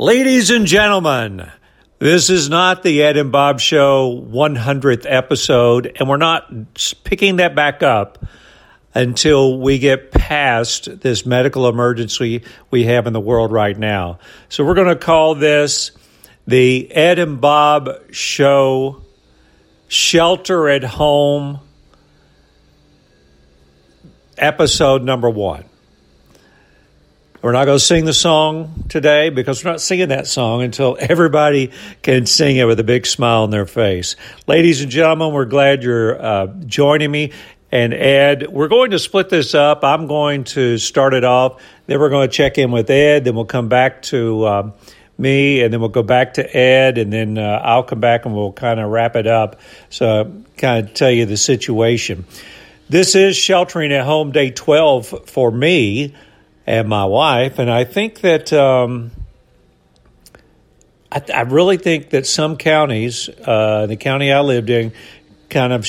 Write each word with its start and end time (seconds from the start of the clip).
Ladies 0.00 0.50
and 0.50 0.66
gentlemen, 0.66 1.52
this 2.00 2.28
is 2.28 2.50
not 2.50 2.82
the 2.82 3.04
Ed 3.04 3.16
and 3.16 3.30
Bob 3.30 3.60
Show 3.60 4.26
100th 4.28 5.06
episode, 5.08 5.96
and 6.00 6.08
we're 6.08 6.16
not 6.16 6.52
picking 7.04 7.36
that 7.36 7.54
back 7.54 7.84
up 7.84 8.26
until 8.92 9.60
we 9.60 9.78
get 9.78 10.10
past 10.10 11.00
this 11.00 11.24
medical 11.24 11.68
emergency 11.68 12.42
we 12.72 12.86
have 12.86 13.06
in 13.06 13.12
the 13.12 13.20
world 13.20 13.52
right 13.52 13.78
now. 13.78 14.18
So 14.48 14.64
we're 14.64 14.74
going 14.74 14.88
to 14.88 14.96
call 14.96 15.36
this 15.36 15.92
the 16.44 16.90
Ed 16.90 17.20
and 17.20 17.40
Bob 17.40 17.88
Show 18.10 19.00
Shelter 19.86 20.68
at 20.70 20.82
Home 20.82 21.60
episode 24.36 25.04
number 25.04 25.30
one. 25.30 25.64
We're 27.44 27.52
not 27.52 27.66
going 27.66 27.78
to 27.78 27.84
sing 27.84 28.06
the 28.06 28.14
song 28.14 28.86
today 28.88 29.28
because 29.28 29.62
we're 29.62 29.72
not 29.72 29.82
singing 29.82 30.08
that 30.08 30.26
song 30.26 30.62
until 30.62 30.96
everybody 30.98 31.72
can 32.00 32.24
sing 32.24 32.56
it 32.56 32.64
with 32.64 32.80
a 32.80 32.84
big 32.84 33.04
smile 33.04 33.42
on 33.42 33.50
their 33.50 33.66
face. 33.66 34.16
Ladies 34.46 34.80
and 34.80 34.90
gentlemen, 34.90 35.30
we're 35.30 35.44
glad 35.44 35.82
you're 35.82 36.18
uh, 36.18 36.46
joining 36.64 37.10
me. 37.10 37.32
And 37.70 37.92
Ed, 37.92 38.46
we're 38.48 38.68
going 38.68 38.92
to 38.92 38.98
split 38.98 39.28
this 39.28 39.54
up. 39.54 39.84
I'm 39.84 40.06
going 40.06 40.44
to 40.44 40.78
start 40.78 41.12
it 41.12 41.22
off. 41.22 41.62
Then 41.84 42.00
we're 42.00 42.08
going 42.08 42.30
to 42.30 42.34
check 42.34 42.56
in 42.56 42.70
with 42.70 42.88
Ed. 42.88 43.26
Then 43.26 43.34
we'll 43.34 43.44
come 43.44 43.68
back 43.68 44.00
to 44.04 44.48
um, 44.48 44.72
me, 45.18 45.60
and 45.60 45.70
then 45.70 45.80
we'll 45.80 45.90
go 45.90 46.02
back 46.02 46.32
to 46.34 46.56
Ed, 46.56 46.96
and 46.96 47.12
then 47.12 47.36
uh, 47.36 47.60
I'll 47.62 47.82
come 47.82 48.00
back 48.00 48.24
and 48.24 48.34
we'll 48.34 48.52
kind 48.52 48.80
of 48.80 48.88
wrap 48.88 49.16
it 49.16 49.26
up. 49.26 49.60
So, 49.90 50.32
kind 50.56 50.88
of 50.88 50.94
tell 50.94 51.10
you 51.10 51.26
the 51.26 51.36
situation. 51.36 52.24
This 52.88 53.14
is 53.14 53.36
sheltering 53.36 53.92
at 53.92 54.06
home 54.06 54.32
day 54.32 54.50
12 54.50 55.28
for 55.28 55.50
me 55.50 56.14
and 56.66 56.88
my 56.88 57.04
wife. 57.04 57.58
And 57.58 57.70
I 57.70 57.84
think 57.84 58.20
that 58.20 58.52
um, 58.52 59.10
I, 61.10 61.22
I, 61.32 61.40
really 61.42 61.76
think 61.76 62.10
that 62.10 62.26
some 62.26 62.56
counties, 62.56 63.28
uh, 63.28 63.86
the 63.86 63.96
county 63.96 64.32
I 64.32 64.40
lived 64.40 64.70
in, 64.70 64.92
kind 65.50 65.72
of 65.72 65.86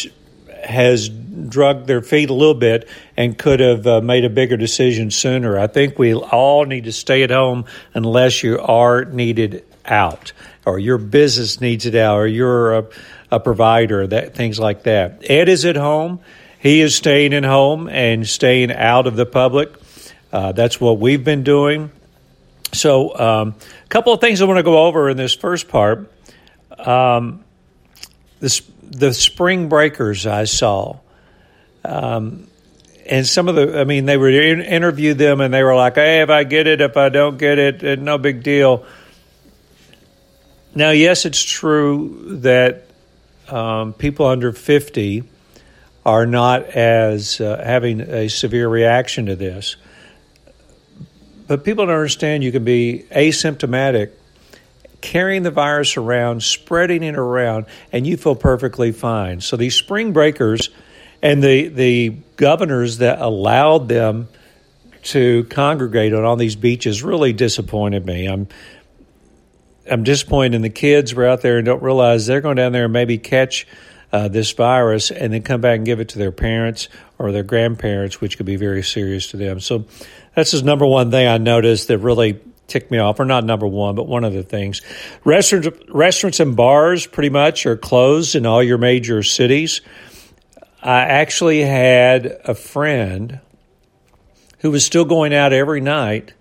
has 0.63 1.09
drugged 1.09 1.87
their 1.87 2.01
feet 2.01 2.29
a 2.29 2.33
little 2.33 2.55
bit 2.55 2.87
and 3.15 3.37
could 3.37 3.59
have 3.59 3.85
uh, 3.87 4.01
made 4.01 4.25
a 4.25 4.29
bigger 4.29 4.57
decision 4.57 5.11
sooner. 5.11 5.57
I 5.59 5.67
think 5.67 5.97
we 5.97 6.13
all 6.13 6.65
need 6.65 6.85
to 6.85 6.91
stay 6.91 7.23
at 7.23 7.29
home 7.29 7.65
unless 7.93 8.43
you 8.43 8.59
are 8.59 9.05
needed 9.05 9.65
out 9.85 10.33
or 10.65 10.79
your 10.79 10.97
business 10.97 11.61
needs 11.61 11.85
it 11.85 11.95
out 11.95 12.17
or 12.17 12.27
you're 12.27 12.77
a, 12.77 12.87
a 13.31 13.39
provider, 13.39 14.07
that 14.07 14.33
things 14.35 14.59
like 14.59 14.83
that. 14.83 15.23
Ed 15.29 15.49
is 15.49 15.65
at 15.65 15.75
home. 15.75 16.19
He 16.59 16.81
is 16.81 16.95
staying 16.95 17.33
at 17.33 17.43
home 17.43 17.87
and 17.87 18.27
staying 18.27 18.71
out 18.71 19.05
of 19.05 19.15
the 19.15 19.25
public. 19.25 19.71
Uh, 20.35 20.51
that's 20.51 20.81
what 20.81 20.99
we've 20.99 21.23
been 21.23 21.43
doing. 21.43 21.89
So, 22.73 23.11
a 23.11 23.41
um, 23.41 23.55
couple 23.87 24.11
of 24.11 24.19
things 24.19 24.41
I 24.41 24.45
want 24.45 24.57
to 24.57 24.63
go 24.63 24.85
over 24.85 25.09
in 25.09 25.15
this 25.15 25.33
first 25.33 25.69
part. 25.69 26.11
Um, 26.77 27.45
this, 28.41 28.61
the 28.83 29.13
spring 29.13 29.69
breakers 29.69 30.27
I 30.27 30.43
saw. 30.43 30.97
Um, 31.85 32.47
and 33.05 33.25
some 33.25 33.47
of 33.47 33.55
the, 33.55 33.79
I 33.79 33.85
mean, 33.85 34.07
they 34.07 34.17
were 34.17 34.29
in, 34.29 34.59
interviewed 34.59 35.17
them 35.17 35.39
and 35.39 35.53
they 35.53 35.63
were 35.63 35.73
like, 35.73 35.95
hey, 35.95 36.19
if 36.21 36.29
I 36.29 36.43
get 36.43 36.67
it, 36.67 36.81
if 36.81 36.97
I 36.97 37.07
don't 37.07 37.37
get 37.37 37.57
it, 37.57 37.81
it 37.81 38.01
no 38.01 38.17
big 38.17 38.43
deal. 38.43 38.85
Now, 40.75 40.89
yes, 40.89 41.23
it's 41.23 41.41
true 41.41 42.39
that 42.41 42.87
um, 43.47 43.93
people 43.93 44.25
under 44.25 44.51
50 44.51 45.23
are 46.05 46.25
not 46.25 46.65
as 46.65 47.39
uh, 47.39 47.63
having 47.65 48.01
a 48.01 48.27
severe 48.27 48.67
reaction 48.67 49.27
to 49.27 49.37
this 49.37 49.77
but 51.47 51.63
people 51.63 51.85
don't 51.85 51.95
understand 51.95 52.43
you 52.43 52.51
can 52.51 52.63
be 52.63 53.05
asymptomatic, 53.11 54.11
carrying 55.01 55.43
the 55.43 55.51
virus 55.51 55.97
around, 55.97 56.43
spreading 56.43 57.03
it 57.03 57.15
around, 57.15 57.65
and 57.91 58.07
you 58.07 58.17
feel 58.17 58.35
perfectly 58.35 58.91
fine. 58.91 59.41
So 59.41 59.57
these 59.57 59.75
spring 59.75 60.13
breakers 60.13 60.69
and 61.21 61.43
the 61.43 61.67
the 61.67 62.09
governors 62.37 62.99
that 62.99 63.19
allowed 63.19 63.87
them 63.87 64.27
to 65.03 65.43
congregate 65.45 66.13
on 66.13 66.23
all 66.23 66.35
these 66.35 66.55
beaches 66.55 67.03
really 67.03 67.33
disappointed 67.33 68.05
me. 68.05 68.25
I'm 68.25 68.47
I'm 69.89 70.03
disappointed 70.03 70.55
in 70.55 70.61
the 70.61 70.69
kids 70.69 71.13
were 71.13 71.27
out 71.27 71.41
there 71.41 71.57
and 71.57 71.65
don't 71.65 71.83
realize 71.83 72.25
they're 72.25 72.41
going 72.41 72.55
down 72.55 72.71
there 72.71 72.85
and 72.85 72.93
maybe 72.93 73.17
catch 73.17 73.67
uh, 74.11 74.27
this 74.27 74.51
virus 74.51 75.11
and 75.11 75.33
then 75.33 75.41
come 75.41 75.61
back 75.61 75.77
and 75.77 75.85
give 75.85 75.99
it 75.99 76.09
to 76.09 76.19
their 76.19 76.31
parents 76.31 76.89
or 77.17 77.31
their 77.31 77.43
grandparents, 77.43 78.21
which 78.21 78.37
could 78.37 78.45
be 78.45 78.55
very 78.55 78.83
serious 78.83 79.27
to 79.31 79.37
them. 79.37 79.59
So 79.59 79.85
that's 80.35 80.51
the 80.51 80.61
number 80.63 80.85
one 80.85 81.11
thing 81.11 81.27
I 81.27 81.37
noticed 81.37 81.87
that 81.87 81.99
really 81.99 82.39
ticked 82.67 82.91
me 82.91 82.97
off, 82.97 83.19
or 83.19 83.25
not 83.25 83.43
number 83.43 83.67
one, 83.67 83.95
but 83.95 84.07
one 84.07 84.23
of 84.23 84.33
the 84.33 84.43
things. 84.43 84.81
Restaurants, 85.23 85.69
restaurants 85.89 86.39
and 86.39 86.55
bars 86.55 87.05
pretty 87.05 87.29
much 87.29 87.65
are 87.65 87.77
closed 87.77 88.35
in 88.35 88.45
all 88.45 88.63
your 88.63 88.77
major 88.77 89.21
cities. 89.23 89.81
I 90.81 91.01
actually 91.01 91.61
had 91.61 92.25
a 92.43 92.55
friend 92.55 93.39
who 94.59 94.71
was 94.71 94.85
still 94.85 95.05
going 95.05 95.33
out 95.33 95.53
every 95.53 95.81
night 95.81 96.33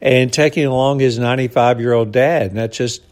and 0.00 0.32
taking 0.32 0.64
along 0.64 1.00
his 1.00 1.18
95 1.18 1.80
year 1.80 1.92
old 1.92 2.12
dad. 2.12 2.48
And 2.48 2.56
that's 2.56 2.76
just 2.76 3.02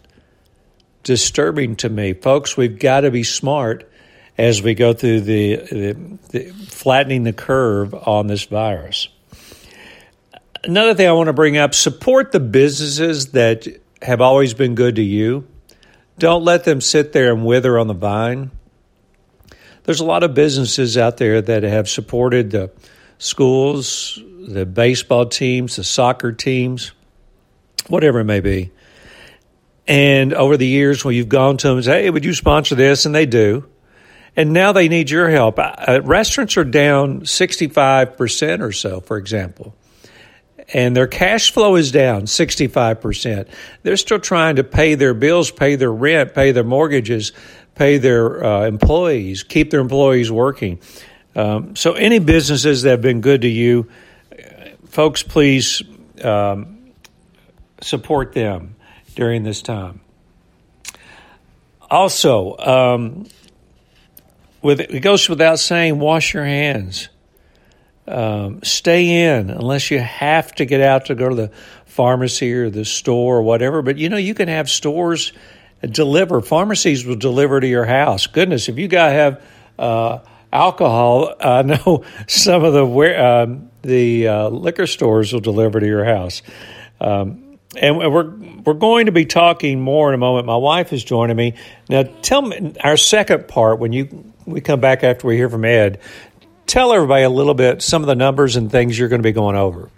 disturbing 1.02 1.76
to 1.76 1.88
me. 1.88 2.12
Folks, 2.12 2.56
we've 2.56 2.78
got 2.78 3.00
to 3.02 3.10
be 3.10 3.22
smart 3.22 3.90
as 4.36 4.62
we 4.62 4.74
go 4.74 4.92
through 4.92 5.22
the, 5.22 5.56
the, 5.56 5.92
the 6.30 6.44
flattening 6.66 7.24
the 7.24 7.32
curve 7.32 7.94
on 7.94 8.26
this 8.26 8.44
virus 8.44 9.08
another 10.64 10.94
thing 10.94 11.08
I 11.08 11.12
want 11.12 11.28
to 11.28 11.32
bring 11.32 11.56
up 11.56 11.74
support 11.74 12.32
the 12.32 12.40
businesses 12.40 13.32
that 13.32 13.66
have 14.02 14.20
always 14.20 14.54
been 14.54 14.74
good 14.74 14.96
to 14.96 15.02
you. 15.02 15.46
Don't 16.18 16.44
let 16.44 16.64
them 16.64 16.80
sit 16.80 17.12
there 17.12 17.32
and 17.32 17.44
wither 17.44 17.78
on 17.78 17.86
the 17.86 17.94
vine. 17.94 18.50
There's 19.84 20.00
a 20.00 20.04
lot 20.04 20.22
of 20.22 20.34
businesses 20.34 20.98
out 20.98 21.16
there 21.16 21.40
that 21.40 21.62
have 21.62 21.88
supported 21.88 22.50
the 22.50 22.70
schools, 23.18 24.20
the 24.46 24.66
baseball 24.66 25.26
teams, 25.26 25.76
the 25.76 25.84
soccer 25.84 26.32
teams, 26.32 26.92
whatever 27.86 28.20
it 28.20 28.24
may 28.24 28.40
be. 28.40 28.70
And 29.88 30.32
over 30.34 30.56
the 30.56 30.66
years, 30.66 31.04
when 31.04 31.16
you've 31.16 31.28
gone 31.28 31.56
to 31.56 31.66
them 31.66 31.76
and 31.78 31.84
say, 31.84 32.04
hey, 32.04 32.10
would 32.10 32.24
you 32.24 32.34
sponsor 32.34 32.76
this? 32.76 33.06
And 33.06 33.14
they 33.14 33.26
do. 33.26 33.66
And 34.36 34.52
now 34.52 34.70
they 34.70 34.88
need 34.88 35.10
your 35.10 35.28
help. 35.28 35.58
Uh, 35.58 36.00
restaurants 36.04 36.56
are 36.56 36.64
down 36.64 37.22
65% 37.22 38.60
or 38.60 38.70
so, 38.70 39.00
for 39.00 39.16
example 39.16 39.74
and 40.72 40.94
their 40.94 41.06
cash 41.06 41.52
flow 41.52 41.76
is 41.76 41.90
down 41.90 42.22
65%. 42.22 43.48
They're 43.82 43.96
still 43.96 44.18
trying 44.18 44.56
to 44.56 44.64
pay 44.64 44.94
their 44.94 45.14
bills, 45.14 45.50
pay 45.50 45.76
their 45.76 45.92
rent, 45.92 46.34
pay 46.34 46.52
their 46.52 46.64
mortgages, 46.64 47.32
pay 47.74 47.98
their 47.98 48.44
uh, 48.44 48.66
employees, 48.66 49.42
keep 49.42 49.70
their 49.70 49.80
employees 49.80 50.30
working. 50.30 50.80
Um, 51.34 51.76
so, 51.76 51.92
any 51.92 52.18
businesses 52.18 52.82
that 52.82 52.90
have 52.90 53.02
been 53.02 53.20
good 53.20 53.42
to 53.42 53.48
you, 53.48 53.88
folks, 54.86 55.22
please 55.22 55.82
um, 56.22 56.92
support 57.80 58.32
them 58.32 58.74
during 59.18 59.42
this 59.42 59.62
time. 59.62 60.00
Also, 61.90 62.56
um, 62.56 63.26
with 64.62 64.78
it 64.78 65.00
goes 65.00 65.28
without 65.28 65.58
saying, 65.58 65.98
wash 65.98 66.34
your 66.34 66.44
hands. 66.44 67.08
Um, 68.06 68.62
stay 68.62 69.24
in 69.24 69.50
unless 69.50 69.90
you 69.90 69.98
have 69.98 70.54
to 70.54 70.64
get 70.64 70.80
out 70.80 71.06
to 71.06 71.16
go 71.16 71.28
to 71.30 71.34
the 71.34 71.50
pharmacy 71.84 72.54
or 72.54 72.70
the 72.70 72.84
store 72.84 73.38
or 73.38 73.42
whatever. 73.42 73.82
But 73.82 73.98
you 73.98 74.08
know, 74.08 74.18
you 74.18 74.34
can 74.34 74.46
have 74.46 74.70
stores 74.70 75.32
deliver. 75.82 76.40
Pharmacies 76.40 77.04
will 77.04 77.16
deliver 77.16 77.58
to 77.58 77.66
your 77.66 77.86
house. 77.86 78.28
Goodness, 78.28 78.68
if 78.68 78.78
you 78.78 78.86
got 78.86 79.08
to 79.08 79.12
have 79.14 79.44
uh, 79.80 80.18
alcohol, 80.52 81.34
I 81.40 81.62
know 81.62 82.04
some 82.28 82.62
of 82.62 82.72
the 82.72 83.20
um, 83.20 83.70
the 83.82 84.28
uh, 84.28 84.48
liquor 84.48 84.86
stores 84.86 85.32
will 85.32 85.40
deliver 85.40 85.80
to 85.80 85.86
your 85.86 86.04
house. 86.04 86.42
Um, 87.00 87.47
and 87.76 87.98
we're 87.98 88.30
we're 88.64 88.74
going 88.74 89.06
to 89.06 89.12
be 89.12 89.26
talking 89.26 89.80
more 89.80 90.08
in 90.08 90.14
a 90.14 90.18
moment. 90.18 90.46
My 90.46 90.56
wife 90.56 90.92
is 90.92 91.04
joining 91.04 91.36
me 91.36 91.54
now. 91.88 92.04
Tell 92.22 92.42
me 92.42 92.74
our 92.82 92.96
second 92.96 93.48
part 93.48 93.78
when 93.78 93.92
you 93.92 94.32
we 94.46 94.60
come 94.60 94.80
back 94.80 95.04
after 95.04 95.26
we 95.26 95.36
hear 95.36 95.50
from 95.50 95.64
Ed 95.64 96.00
tell 96.68 96.92
everybody 96.92 97.24
a 97.24 97.30
little 97.30 97.54
bit 97.54 97.82
some 97.82 98.02
of 98.02 98.06
the 98.06 98.14
numbers 98.14 98.54
and 98.54 98.70
things 98.70 98.96
you're 98.96 99.08
going 99.08 99.22
to 99.22 99.26
be 99.26 99.32
going 99.32 99.56
over. 99.56 99.90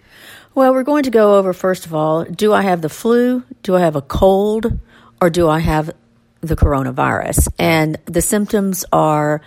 Well, 0.55 0.73
we're 0.73 0.83
going 0.83 1.03
to 1.03 1.11
go 1.11 1.37
over, 1.37 1.53
first 1.53 1.85
of 1.85 1.93
all, 1.93 2.23
do 2.23 2.51
I 2.51 2.63
have 2.63 2.81
the 2.81 2.89
flu? 2.89 3.43
Do 3.61 3.75
I 3.75 3.81
have 3.81 3.95
a 3.95 4.01
cold? 4.01 4.79
Or 5.21 5.29
do 5.29 5.47
I 5.47 5.59
have 5.59 5.91
the 6.41 6.55
coronavirus? 6.55 7.49
And 7.59 7.97
the 8.05 8.21
symptoms 8.21 8.83
are 8.91 9.41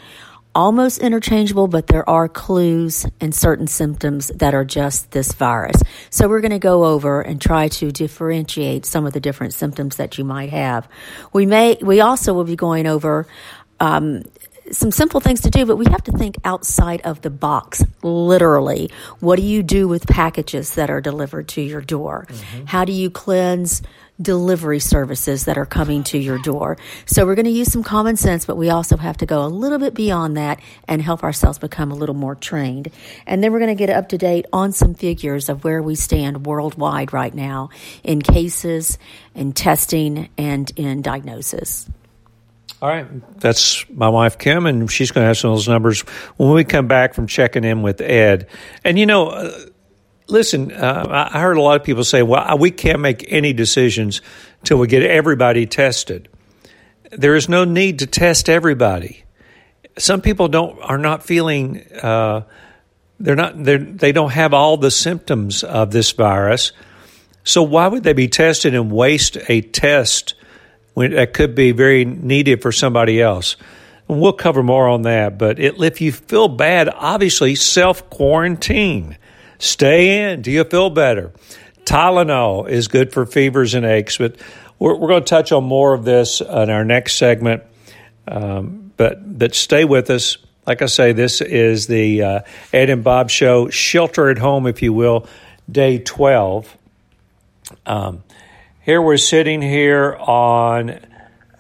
almost 0.55 0.99
interchangeable, 0.99 1.69
but 1.69 1.87
there 1.87 2.09
are 2.09 2.29
clues 2.29 3.06
and 3.21 3.35
certain 3.35 3.67
symptoms 3.67 4.29
that 4.29 4.55
are 4.55 4.65
just 4.65 5.11
this 5.11 5.33
virus. 5.33 5.77
So 6.11 6.29
we're 6.29 6.41
going 6.41 6.53
to 6.53 6.59
go 6.59 6.85
over 6.85 7.21
and 7.21 7.41
try 7.41 7.69
to 7.69 7.91
differentiate 7.91 8.87
some 8.87 9.06
of 9.06 9.12
the 9.12 9.21
different 9.21 9.55
symptoms 9.55 9.97
that 9.97 10.19
you 10.19 10.25
might 10.25 10.51
have. 10.51 10.89
We 11.33 11.47
may, 11.47 11.79
we 11.81 12.01
also 12.01 12.35
will 12.35 12.45
be 12.45 12.56
going 12.56 12.87
over 12.87 13.27
um, 13.81 14.23
some 14.71 14.91
simple 14.91 15.21
things 15.21 15.43
to 15.43 15.51
do, 15.51 15.67
but 15.67 15.77
we 15.77 15.87
have 15.87 16.03
to 16.05 16.12
think 16.12 16.37
outside 16.45 17.03
of 17.03 17.21
the 17.21 17.31
box, 17.31 17.85
literally. 18.03 18.91
What 19.21 19.37
do 19.37 19.43
you 19.43 19.62
do 19.62 19.89
with 19.89 20.07
packages 20.07 20.75
that 20.77 20.91
are 20.91 21.00
delivered 21.00 21.49
to 21.49 21.61
your 21.61 21.81
door? 21.81 22.27
Mm-hmm. 22.29 22.65
How 22.67 22.85
do 22.85 22.93
you 22.93 23.11
cleanse 23.11 23.83
delivery 24.20 24.78
services 24.78 25.44
that 25.44 25.58
are 25.58 25.66
coming 25.66 26.05
to 26.05 26.19
your 26.19 26.38
door? 26.38 26.76
So 27.06 27.26
we're 27.26 27.34
going 27.34 27.46
to 27.46 27.50
use 27.50 27.72
some 27.72 27.82
common 27.82 28.16
sense, 28.16 28.44
but 28.44 28.56
we 28.56 28.70
also 28.70 28.96
have 28.96 29.16
to 29.19 29.26
go 29.26 29.44
a 29.44 29.49
little 29.49 29.78
bit 29.78 29.94
beyond 29.94 30.37
that 30.37 30.61
and 30.87 31.02
help 31.02 31.22
ourselves 31.22 31.58
become 31.58 31.90
a 31.90 31.94
little 31.94 32.14
more 32.14 32.34
trained. 32.34 32.90
And 33.26 33.43
then 33.43 33.52
we're 33.52 33.58
going 33.58 33.76
to 33.76 33.87
get 33.87 33.90
up 33.90 34.08
to 34.11 34.19
date 34.19 34.46
on 34.52 34.72
some 34.72 34.94
figures 34.94 35.49
of 35.49 35.64
where 35.64 35.82
we 35.82 35.94
stand 35.94 36.46
worldwide 36.46 37.12
right 37.12 37.34
now 37.34 37.70
in 38.02 38.22
cases, 38.22 38.99
in 39.34 39.52
testing, 39.52 40.28
and 40.38 40.72
in 40.76 41.02
diagnosis. 41.02 41.88
All 42.82 42.90
right. 42.90 43.06
That's 43.40 43.88
my 43.88 44.11
wife, 44.11 44.37
Kim, 44.37 44.66
and 44.66 44.90
she's 44.90 45.11
going 45.11 45.22
to 45.25 45.28
have 45.28 45.38
some 45.38 45.52
of 45.52 45.56
those 45.56 45.69
numbers 45.69 46.02
when 46.37 46.50
we 46.52 46.64
come 46.64 46.87
back 46.87 47.14
from 47.14 47.26
checking 47.26 47.64
in 47.64 47.81
with 47.81 48.00
Ed. 48.02 48.46
And, 48.84 48.99
you 48.99 49.06
know, 49.06 49.28
uh, 49.28 49.58
listen, 50.26 50.73
uh, 50.73 51.29
I 51.32 51.41
heard 51.41 51.56
a 51.56 51.62
lot 51.62 51.76
of 51.81 51.85
people 51.85 52.05
say, 52.05 52.23
well, 52.23 52.59
we 52.59 52.71
can't 52.71 53.00
make 53.00 53.25
any 53.32 53.53
decisions 53.53 54.23
until 54.61 54.79
we 54.79 54.87
get 54.87 55.03
everybody 55.03 55.67
tested. 55.67 56.29
There 57.12 57.35
is 57.35 57.49
no 57.49 57.65
need 57.65 58.00
to 58.00 58.06
test 58.06 58.49
everybody. 58.49 59.25
Some 59.99 60.21
people 60.21 60.49
don't 60.49 60.81
are 60.81 60.99
not 60.99 61.23
feeling 61.23 61.85
uh, 62.03 62.43
they're 63.21 63.37
not 63.37 63.62
they're, 63.62 63.79
they 63.79 64.11
don't 64.11 64.32
have 64.32 64.53
all 64.53 64.76
the 64.76 64.91
symptoms 64.91 65.62
of 65.62 65.93
this 65.93 66.11
virus. 66.11 66.73
So 67.44 67.62
why 67.62 67.87
would 67.87 68.03
they 68.03 68.15
be 68.15 68.26
tested 68.26 68.75
and 68.75 68.91
waste 68.91 69.37
a 69.49 69.61
test 69.61 70.35
when 70.94 71.11
that 71.11 71.35
could 71.35 71.55
be 71.55 71.73
very 71.73 72.05
needed 72.05 72.62
for 72.62 72.73
somebody 72.73 73.21
else. 73.21 73.56
And 74.09 74.21
we'll 74.21 74.32
cover 74.32 74.62
more 74.62 74.88
on 74.88 75.03
that. 75.03 75.38
But 75.38 75.59
it, 75.59 75.81
if 75.82 76.00
you 76.00 76.12
feel 76.12 76.49
bad, 76.49 76.88
obviously 76.88 77.55
self 77.56 78.09
quarantine. 78.11 79.19
Stay 79.59 80.33
in. 80.33 80.43
Do 80.43 80.51
you 80.51 80.65
feel 80.65 80.91
better? 80.91 81.33
Tylenol 81.85 82.69
is 82.69 82.89
good 82.89 83.12
for 83.12 83.27
fevers 83.27 83.75
and 83.75 83.85
aches, 83.85 84.19
but 84.19 84.37
we're, 84.79 84.97
we're 84.97 85.09
going 85.09 85.25
to 85.25 85.29
touch 85.29 85.53
on 85.53 85.65
more 85.65 85.95
of 85.95 86.05
this 86.05 86.41
in 86.41 86.71
our 86.71 86.85
next 86.85 87.17
segment. 87.17 87.62
Um, 88.27 88.93
but 88.97 89.39
but 89.39 89.55
stay 89.55 89.85
with 89.85 90.11
us. 90.11 90.39
Like 90.67 90.81
I 90.81 90.87
say, 90.87 91.12
this 91.12 91.43
is 91.43 91.87
the 91.87 92.23
uh, 92.23 92.41
Ed 92.73 92.89
and 92.89 93.05
Bob 93.05 93.29
show, 93.29 93.69
shelter 93.69 94.31
at 94.31 94.39
home, 94.39 94.67
if 94.67 94.81
you 94.81 94.95
will, 94.95 95.27
day 95.71 95.99
twelve. 95.99 96.75
Um, 97.87 98.23
here 98.85 99.00
we're 99.00 99.17
sitting 99.17 99.62
here 99.62 100.15
on, 100.15 101.00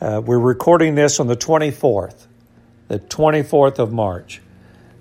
uh, 0.00 0.20
we're 0.22 0.38
recording 0.38 0.94
this 0.94 1.20
on 1.20 1.26
the 1.26 1.36
24th, 1.36 2.26
the 2.88 2.98
24th 2.98 3.78
of 3.78 3.92
March. 3.92 4.42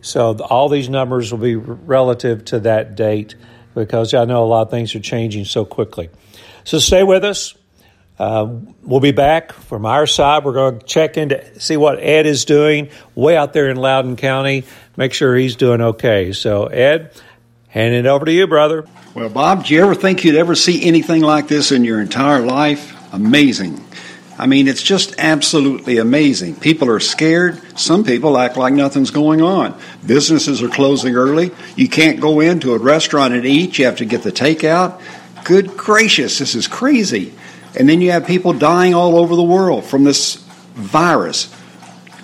So 0.04 0.38
all 0.38 0.70
these 0.70 0.90
numbers 0.90 1.32
will 1.32 1.40
be 1.40 1.56
relative 1.56 2.44
to 2.46 2.60
that 2.60 2.96
date 2.96 3.36
because 3.74 4.14
I 4.14 4.26
know 4.26 4.44
a 4.44 4.46
lot 4.46 4.64
of 4.64 4.70
things 4.70 4.94
are 4.96 5.00
changing 5.00 5.46
so 5.46 5.66
quickly. 5.66 6.10
So 6.66 6.78
stay 6.80 7.04
with 7.04 7.24
us. 7.24 7.56
Uh, 8.20 8.48
we'll 8.84 9.00
be 9.00 9.12
back 9.12 9.54
from 9.54 9.86
our 9.86 10.06
side. 10.06 10.44
We're 10.44 10.54
going 10.54 10.80
to 10.80 10.86
check 10.86 11.18
in 11.18 11.30
to 11.30 11.60
see 11.60 11.78
what 11.78 12.00
Ed 12.00 12.28
is 12.28 12.46
doing 12.46 12.90
way 13.16 13.36
out 13.36 13.54
there 13.54 13.70
in 13.70 13.78
Loudon 13.78 14.18
County. 14.18 14.66
Make 14.98 15.14
sure 15.14 15.36
he's 15.36 15.56
doing 15.56 15.82
okay. 15.82 16.32
So, 16.34 16.66
Ed, 16.66 17.12
hand 17.70 17.96
it 17.96 18.06
over 18.06 18.26
to 18.26 18.32
you, 18.32 18.46
brother. 18.46 18.86
Well, 19.16 19.30
Bob, 19.30 19.66
do 19.66 19.74
you 19.74 19.82
ever 19.82 19.96
think 19.96 20.24
you'd 20.24 20.36
ever 20.36 20.54
see 20.54 20.84
anything 20.86 21.22
like 21.22 21.48
this 21.48 21.72
in 21.72 21.84
your 21.84 22.02
entire 22.02 22.42
life? 22.42 22.94
Amazing. 23.14 23.84
I 24.38 24.48
mean, 24.48 24.68
it's 24.68 24.82
just 24.82 25.14
absolutely 25.20 25.98
amazing. 25.98 26.56
People 26.56 26.90
are 26.90 27.00
scared. 27.00 27.62
Some 27.80 28.04
people 28.04 28.38
act 28.38 28.58
like 28.58 28.74
nothing's 28.74 29.12
going 29.12 29.42
on. 29.42 29.80
Businesses 30.06 30.64
are 30.64 30.70
closing 30.70 31.16
early. 31.16 31.52
You 31.76 31.88
can't 31.88 32.20
go 32.20 32.40
into 32.40 32.74
a 32.74 32.80
restaurant 32.80 33.34
and 33.34 33.46
eat. 33.46 33.78
You 33.78 33.86
have 33.86 33.98
to 33.98 34.06
get 34.06 34.24
the 34.24 34.32
takeout. 34.32 35.00
Good 35.44 35.78
gracious, 35.78 36.40
this 36.40 36.56
is 36.56 36.68
crazy. 36.68 37.34
And 37.78 37.88
then 37.90 38.02
you 38.02 38.12
have 38.12 38.26
people 38.26 38.54
dying 38.54 38.94
all 38.94 39.18
over 39.18 39.36
the 39.36 39.44
world 39.44 39.86
from 39.86 40.04
this 40.04 40.36
virus. 40.74 41.54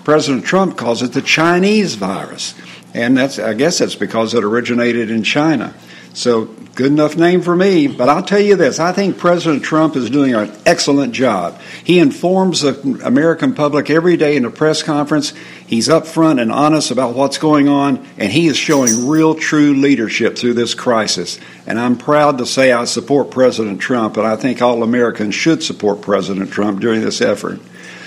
President 0.04 0.44
Trump 0.44 0.76
calls 0.76 1.02
it 1.02 1.12
the 1.12 1.22
Chinese 1.22 1.94
virus. 1.94 2.54
And 2.94 3.16
that's, 3.16 3.38
I 3.38 3.54
guess 3.54 3.78
that's 3.78 3.94
because 3.94 4.34
it 4.34 4.42
originated 4.42 5.10
in 5.10 5.22
China. 5.22 5.74
So, 6.12 6.46
good 6.74 6.90
enough 6.90 7.16
name 7.16 7.40
for 7.40 7.54
me. 7.54 7.86
But 7.86 8.08
I'll 8.08 8.22
tell 8.22 8.40
you 8.40 8.56
this 8.56 8.80
I 8.80 8.92
think 8.92 9.18
President 9.18 9.62
Trump 9.62 9.94
is 9.94 10.10
doing 10.10 10.34
an 10.34 10.52
excellent 10.66 11.12
job. 11.12 11.60
He 11.84 11.98
informs 11.98 12.62
the 12.62 13.00
American 13.04 13.54
public 13.54 13.90
every 13.90 14.16
day 14.16 14.36
in 14.36 14.44
a 14.44 14.50
press 14.50 14.82
conference. 14.82 15.32
He's 15.66 15.88
upfront 15.88 16.40
and 16.40 16.50
honest 16.50 16.90
about 16.90 17.14
what's 17.14 17.38
going 17.38 17.68
on, 17.68 18.04
and 18.18 18.32
he 18.32 18.48
is 18.48 18.56
showing 18.56 19.08
real, 19.08 19.34
true 19.36 19.74
leadership 19.74 20.36
through 20.36 20.54
this 20.54 20.74
crisis. 20.74 21.38
And 21.66 21.78
I'm 21.78 21.96
proud 21.96 22.38
to 22.38 22.46
say 22.46 22.72
I 22.72 22.84
support 22.86 23.30
President 23.30 23.80
Trump, 23.80 24.16
and 24.16 24.26
I 24.26 24.34
think 24.34 24.60
all 24.60 24.82
Americans 24.82 25.34
should 25.36 25.62
support 25.62 26.02
President 26.02 26.50
Trump 26.50 26.80
during 26.80 27.02
this 27.02 27.20
effort. 27.20 27.60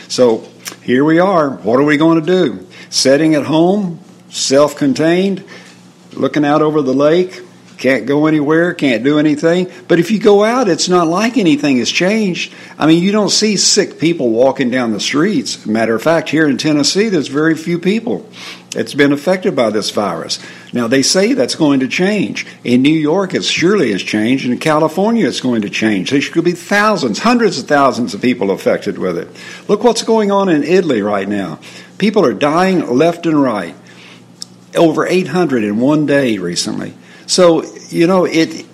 So, 0.09 0.49
here 0.83 1.05
we 1.05 1.19
are. 1.19 1.51
What 1.51 1.79
are 1.79 1.83
we 1.83 1.95
going 1.95 2.19
to 2.19 2.25
do? 2.25 2.67
Sitting 2.89 3.33
at 3.35 3.43
home, 3.43 4.01
self 4.29 4.75
contained, 4.75 5.45
looking 6.11 6.43
out 6.43 6.61
over 6.61 6.81
the 6.81 6.93
lake, 6.93 7.41
can't 7.83 8.05
go 8.05 8.27
anywhere, 8.27 8.73
can't 8.73 9.03
do 9.03 9.19
anything. 9.19 9.69
But 9.89 9.99
if 9.99 10.09
you 10.09 10.17
go 10.17 10.45
out, 10.45 10.69
it's 10.69 10.87
not 10.87 11.05
like 11.05 11.37
anything 11.37 11.79
has 11.79 11.91
changed. 11.91 12.53
I 12.79 12.87
mean, 12.87 13.03
you 13.03 13.11
don't 13.11 13.29
see 13.29 13.57
sick 13.57 13.99
people 13.99 14.29
walking 14.29 14.69
down 14.69 14.93
the 14.93 15.01
streets. 15.01 15.65
Matter 15.65 15.93
of 15.93 16.01
fact, 16.01 16.29
here 16.29 16.47
in 16.47 16.57
Tennessee, 16.57 17.09
there's 17.09 17.27
very 17.27 17.55
few 17.55 17.77
people 17.77 18.25
that's 18.69 18.93
been 18.93 19.11
affected 19.11 19.53
by 19.57 19.69
this 19.69 19.89
virus. 19.89 20.39
Now, 20.71 20.87
they 20.87 21.01
say 21.01 21.33
that's 21.33 21.55
going 21.55 21.81
to 21.81 21.89
change. 21.89 22.47
In 22.63 22.83
New 22.83 22.97
York, 22.97 23.33
it 23.33 23.43
surely 23.43 23.91
has 23.91 24.01
changed. 24.01 24.45
In 24.45 24.57
California, 24.59 25.27
it's 25.27 25.41
going 25.41 25.63
to 25.63 25.69
change. 25.69 26.09
There 26.09 26.21
could 26.21 26.45
be 26.45 26.53
thousands, 26.53 27.19
hundreds 27.19 27.59
of 27.59 27.67
thousands 27.67 28.13
of 28.13 28.21
people 28.21 28.51
affected 28.51 28.97
with 28.97 29.17
it. 29.17 29.27
Look 29.67 29.83
what's 29.83 30.03
going 30.03 30.31
on 30.31 30.47
in 30.47 30.63
Italy 30.63 31.01
right 31.01 31.27
now. 31.27 31.59
People 31.97 32.25
are 32.25 32.33
dying 32.33 32.87
left 32.95 33.25
and 33.25 33.43
right. 33.43 33.75
Over 34.73 35.05
800 35.05 35.65
in 35.65 35.81
one 35.81 36.05
day 36.05 36.37
recently. 36.37 36.93
So 37.25 37.63
you 37.89 38.07
know 38.07 38.25
it. 38.25 38.65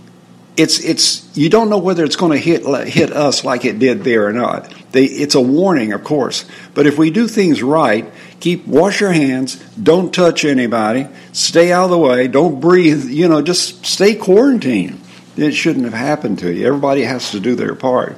It's 0.58 0.84
it's 0.84 1.38
you 1.38 1.50
don't 1.50 1.70
know 1.70 1.78
whether 1.78 2.04
it's 2.04 2.18
going 2.18 2.34
to 2.34 2.38
hit 2.38 2.66
hit 2.88 3.12
us 3.12 3.46
like 3.46 3.64
it 3.64 3.80
did 3.80 4.04
there 4.04 4.28
or 4.28 4.34
not. 4.34 4.74
They, 4.92 5.06
it's 5.06 5.36
a 5.36 5.42
warning, 5.42 5.94
of 5.94 6.04
course. 6.04 6.46
But 6.74 6.88
if 6.88 6.98
we 6.98 7.12
do 7.12 7.28
things 7.28 7.62
right, 7.62 8.12
keep 8.40 8.66
wash 8.68 9.00
your 9.00 9.12
hands, 9.12 9.56
don't 9.82 10.14
touch 10.14 10.44
anybody, 10.44 11.08
stay 11.32 11.72
out 11.72 11.86
of 11.86 11.92
the 11.92 11.98
way, 11.98 12.28
don't 12.28 12.60
breathe. 12.60 13.06
You 13.06 13.30
know, 13.30 13.42
just 13.42 13.86
stay 13.86 14.16
quarantined. 14.16 15.00
It 15.38 15.54
shouldn't 15.54 15.86
have 15.86 15.94
happened 15.94 16.40
to 16.40 16.52
you. 16.52 16.68
Everybody 16.68 17.04
has 17.04 17.32
to 17.32 17.40
do 17.40 17.56
their 17.56 17.76
part. 17.76 18.18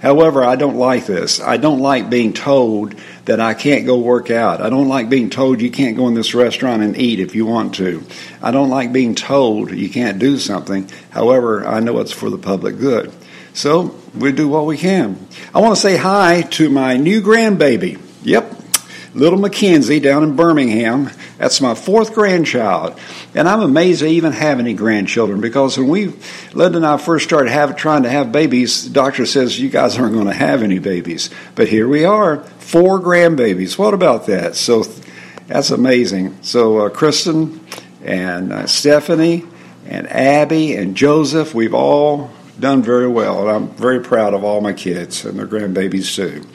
However, 0.00 0.42
I 0.42 0.56
don't 0.56 0.76
like 0.76 1.06
this. 1.06 1.40
I 1.40 1.58
don't 1.58 1.78
like 1.78 2.10
being 2.10 2.32
told 2.32 2.94
that 3.24 3.40
I 3.40 3.54
can't 3.54 3.86
go 3.86 3.98
work 3.98 4.30
out. 4.30 4.60
I 4.60 4.70
don't 4.70 4.88
like 4.88 5.08
being 5.08 5.30
told 5.30 5.60
you 5.60 5.70
can't 5.70 5.96
go 5.96 6.08
in 6.08 6.14
this 6.14 6.34
restaurant 6.34 6.82
and 6.82 6.96
eat 6.96 7.20
if 7.20 7.34
you 7.34 7.46
want 7.46 7.74
to. 7.76 8.02
I 8.42 8.50
don't 8.50 8.70
like 8.70 8.92
being 8.92 9.14
told 9.14 9.70
you 9.70 9.88
can't 9.88 10.18
do 10.18 10.38
something. 10.38 10.88
However, 11.10 11.66
I 11.66 11.80
know 11.80 12.00
it's 12.00 12.12
for 12.12 12.30
the 12.30 12.38
public 12.38 12.78
good. 12.78 13.12
So 13.54 13.96
we 14.14 14.32
do 14.32 14.48
what 14.48 14.66
we 14.66 14.76
can. 14.76 15.26
I 15.54 15.60
want 15.60 15.74
to 15.74 15.80
say 15.80 15.96
hi 15.96 16.42
to 16.52 16.70
my 16.70 16.96
new 16.96 17.20
grandbaby. 17.20 18.00
Yep, 18.22 18.54
little 19.14 19.38
Mackenzie 19.38 20.00
down 20.00 20.22
in 20.22 20.36
Birmingham. 20.36 21.10
That's 21.38 21.60
my 21.60 21.74
fourth 21.74 22.14
grandchild. 22.14 22.98
And 23.34 23.48
I'm 23.48 23.60
amazed 23.60 24.02
I 24.02 24.08
even 24.08 24.32
have 24.32 24.58
any 24.58 24.74
grandchildren 24.74 25.40
because 25.40 25.76
when 25.76 25.88
we, 25.88 26.14
Linda 26.54 26.78
and 26.78 26.86
I 26.86 26.96
first 26.96 27.24
started 27.24 27.50
have, 27.50 27.76
trying 27.76 28.04
to 28.04 28.10
have 28.10 28.32
babies, 28.32 28.84
the 28.84 28.90
doctor 28.90 29.26
says, 29.26 29.58
you 29.58 29.68
guys 29.68 29.98
aren't 29.98 30.14
going 30.14 30.26
to 30.26 30.32
have 30.32 30.62
any 30.62 30.78
babies. 30.78 31.30
But 31.54 31.68
here 31.68 31.88
we 31.88 32.04
are, 32.04 32.44
four 32.62 33.00
grandbabies. 33.00 33.76
What 33.76 33.92
about 33.92 34.26
that? 34.26 34.56
So 34.56 34.84
that's 35.46 35.70
amazing. 35.70 36.38
So 36.42 36.86
uh, 36.86 36.88
Kristen 36.88 37.60
and 38.02 38.52
uh, 38.52 38.66
Stephanie 38.66 39.44
and 39.86 40.08
Abby 40.08 40.74
and 40.76 40.96
Joseph, 40.96 41.54
we've 41.54 41.74
all 41.74 42.30
done 42.58 42.82
very 42.82 43.08
well. 43.08 43.40
And 43.40 43.50
I'm 43.50 43.68
very 43.70 44.00
proud 44.00 44.32
of 44.32 44.44
all 44.44 44.60
my 44.60 44.72
kids 44.72 45.24
and 45.24 45.38
their 45.38 45.46
grandbabies 45.46 46.14
too. 46.14 46.46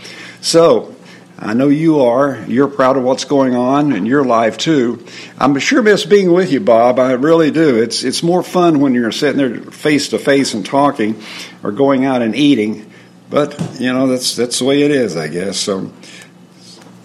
So 0.42 0.96
I 1.40 1.54
know 1.54 1.68
you 1.68 2.02
are. 2.02 2.44
You're 2.48 2.68
proud 2.68 2.98
of 2.98 3.04
what's 3.04 3.26
going 3.26 3.54
on 3.54 3.92
in 3.92 4.08
your 4.08 4.24
life 4.24 4.58
too. 4.58 5.06
I'm 5.38 5.60
sure 5.60 5.84
miss 5.84 6.04
being 6.04 6.32
with 6.32 6.52
you, 6.52 6.60
Bob. 6.60 6.98
I 6.98 7.12
really 7.12 7.52
do. 7.52 7.80
It's 7.80 8.04
it's 8.04 8.24
more 8.24 8.42
fun 8.42 8.80
when 8.80 8.96
you're 8.96 9.12
sitting 9.12 9.38
there 9.38 9.72
face 9.72 10.10
to 10.10 10.20
face 10.20 10.56
and 10.56 10.66
talking, 10.66 11.22
or 11.62 11.72
going 11.72 12.06
out 12.06 12.24
and 12.24 12.36
eating. 12.36 12.87
But 13.29 13.79
you 13.79 13.91
know 13.91 14.07
that's 14.07 14.36
that's 14.36 14.60
the 14.60 14.65
way 14.65 14.84
it 14.84 14.91
is, 14.91 15.17
I 15.17 15.27
guess. 15.27 15.57
So 15.57 15.91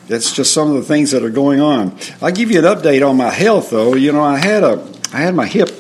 that's 0.09 0.33
just 0.33 0.53
some 0.53 0.69
of 0.71 0.77
the 0.77 0.83
things 0.83 1.11
that 1.11 1.23
are 1.23 1.31
going 1.31 1.61
on. 1.61 1.97
I'll 2.21 2.33
give 2.33 2.51
you 2.51 2.59
an 2.59 2.65
update 2.65 3.09
on 3.09 3.17
my 3.17 3.31
health, 3.31 3.71
though. 3.71 3.95
You 3.95 4.13
know, 4.13 4.23
I 4.23 4.39
had 4.39 4.63
a 4.63 4.87
I 5.13 5.19
had 5.19 5.35
my 5.35 5.47
hip. 5.47 5.71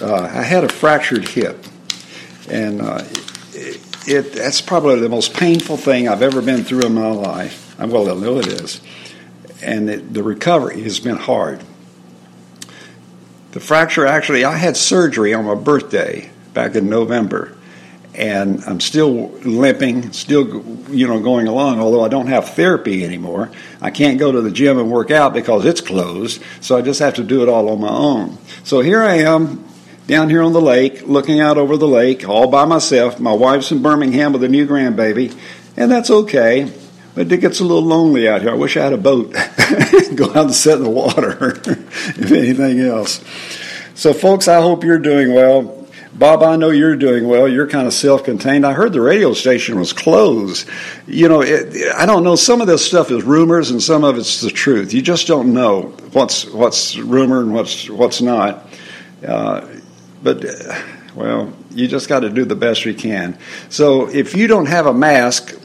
Uh, 0.00 0.14
I 0.14 0.42
had 0.42 0.64
a 0.64 0.68
fractured 0.68 1.28
hip, 1.28 1.64
and 2.50 2.82
uh, 2.82 3.04
it, 4.06 4.32
that's 4.32 4.60
probably 4.60 4.98
the 5.00 5.08
most 5.08 5.34
painful 5.34 5.76
thing 5.76 6.08
I've 6.08 6.22
ever 6.22 6.42
been 6.42 6.64
through 6.64 6.86
in 6.86 6.94
my 6.94 7.10
life. 7.10 7.76
Well, 7.78 8.10
I 8.10 8.14
know 8.20 8.38
it 8.38 8.48
is. 8.48 8.80
and 9.62 9.88
it, 9.88 10.12
the 10.12 10.22
recovery 10.22 10.82
has 10.82 11.00
been 11.00 11.16
hard. 11.16 11.62
The 13.52 13.60
fracture 13.60 14.04
actually, 14.06 14.44
I 14.44 14.56
had 14.56 14.76
surgery 14.76 15.32
on 15.32 15.44
my 15.44 15.54
birthday 15.54 16.30
back 16.52 16.74
in 16.74 16.88
November, 16.88 17.56
and 18.14 18.62
I'm 18.64 18.80
still 18.80 19.28
limping, 19.40 20.12
still 20.12 20.64
you 20.88 21.06
know 21.06 21.20
going 21.20 21.48
along. 21.48 21.80
Although 21.80 22.04
I 22.04 22.08
don't 22.08 22.28
have 22.28 22.50
therapy 22.50 23.04
anymore, 23.04 23.50
I 23.80 23.90
can't 23.90 24.18
go 24.18 24.30
to 24.30 24.40
the 24.40 24.50
gym 24.50 24.78
and 24.78 24.90
work 24.90 25.10
out 25.10 25.34
because 25.34 25.64
it's 25.64 25.80
closed. 25.80 26.42
So 26.60 26.76
I 26.76 26.82
just 26.82 27.00
have 27.00 27.14
to 27.14 27.24
do 27.24 27.42
it 27.42 27.48
all 27.48 27.68
on 27.68 27.80
my 27.80 27.88
own. 27.88 28.38
So 28.62 28.80
here 28.80 29.02
I 29.02 29.14
am 29.14 29.64
down 30.06 30.28
here 30.28 30.42
on 30.42 30.52
the 30.52 30.60
lake, 30.60 31.06
looking 31.06 31.40
out 31.40 31.58
over 31.58 31.76
the 31.76 31.88
lake, 31.88 32.28
all 32.28 32.48
by 32.48 32.64
myself. 32.64 33.18
My 33.18 33.32
wife's 33.32 33.72
in 33.72 33.82
Birmingham 33.82 34.32
with 34.32 34.44
a 34.44 34.48
new 34.48 34.66
grandbaby, 34.66 35.36
and 35.76 35.90
that's 35.90 36.10
okay. 36.10 36.72
But 37.14 37.30
it 37.30 37.38
gets 37.38 37.60
a 37.60 37.64
little 37.64 37.84
lonely 37.84 38.28
out 38.28 38.42
here. 38.42 38.50
I 38.50 38.54
wish 38.54 38.76
I 38.76 38.82
had 38.82 38.92
a 38.92 38.98
boat, 38.98 39.32
go 40.14 40.30
out 40.30 40.36
and 40.36 40.54
sit 40.54 40.78
in 40.78 40.82
the 40.82 40.90
water, 40.90 41.60
if 41.64 42.32
anything 42.32 42.80
else. 42.80 43.22
So, 43.94 44.12
folks, 44.12 44.48
I 44.48 44.60
hope 44.60 44.82
you're 44.82 44.98
doing 44.98 45.32
well. 45.32 45.83
Bob, 46.14 46.44
I 46.44 46.54
know 46.54 46.70
you're 46.70 46.94
doing 46.94 47.26
well. 47.26 47.48
You're 47.48 47.66
kind 47.66 47.88
of 47.88 47.92
self-contained. 47.92 48.64
I 48.64 48.72
heard 48.72 48.92
the 48.92 49.00
radio 49.00 49.32
station 49.32 49.80
was 49.80 49.92
closed. 49.92 50.68
You 51.08 51.28
know, 51.28 51.42
it, 51.42 51.92
I 51.96 52.06
don't 52.06 52.22
know. 52.22 52.36
Some 52.36 52.60
of 52.60 52.68
this 52.68 52.86
stuff 52.86 53.10
is 53.10 53.24
rumors, 53.24 53.72
and 53.72 53.82
some 53.82 54.04
of 54.04 54.16
it's 54.16 54.40
the 54.40 54.50
truth. 54.50 54.94
You 54.94 55.02
just 55.02 55.26
don't 55.26 55.52
know 55.52 55.82
what's 56.12 56.46
what's 56.46 56.96
rumor 56.96 57.40
and 57.40 57.52
what's 57.52 57.90
what's 57.90 58.20
not. 58.20 58.68
Uh, 59.26 59.66
but 60.22 60.44
well, 61.16 61.52
you 61.70 61.88
just 61.88 62.08
got 62.08 62.20
to 62.20 62.30
do 62.30 62.44
the 62.44 62.54
best 62.54 62.84
you 62.84 62.94
can. 62.94 63.36
So, 63.68 64.08
if 64.08 64.36
you 64.36 64.46
don't 64.46 64.66
have 64.66 64.86
a 64.86 64.94
mask, 64.94 65.58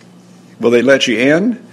will 0.60 0.72
they 0.72 0.82
let 0.82 1.08
you 1.08 1.20
in? 1.20 1.69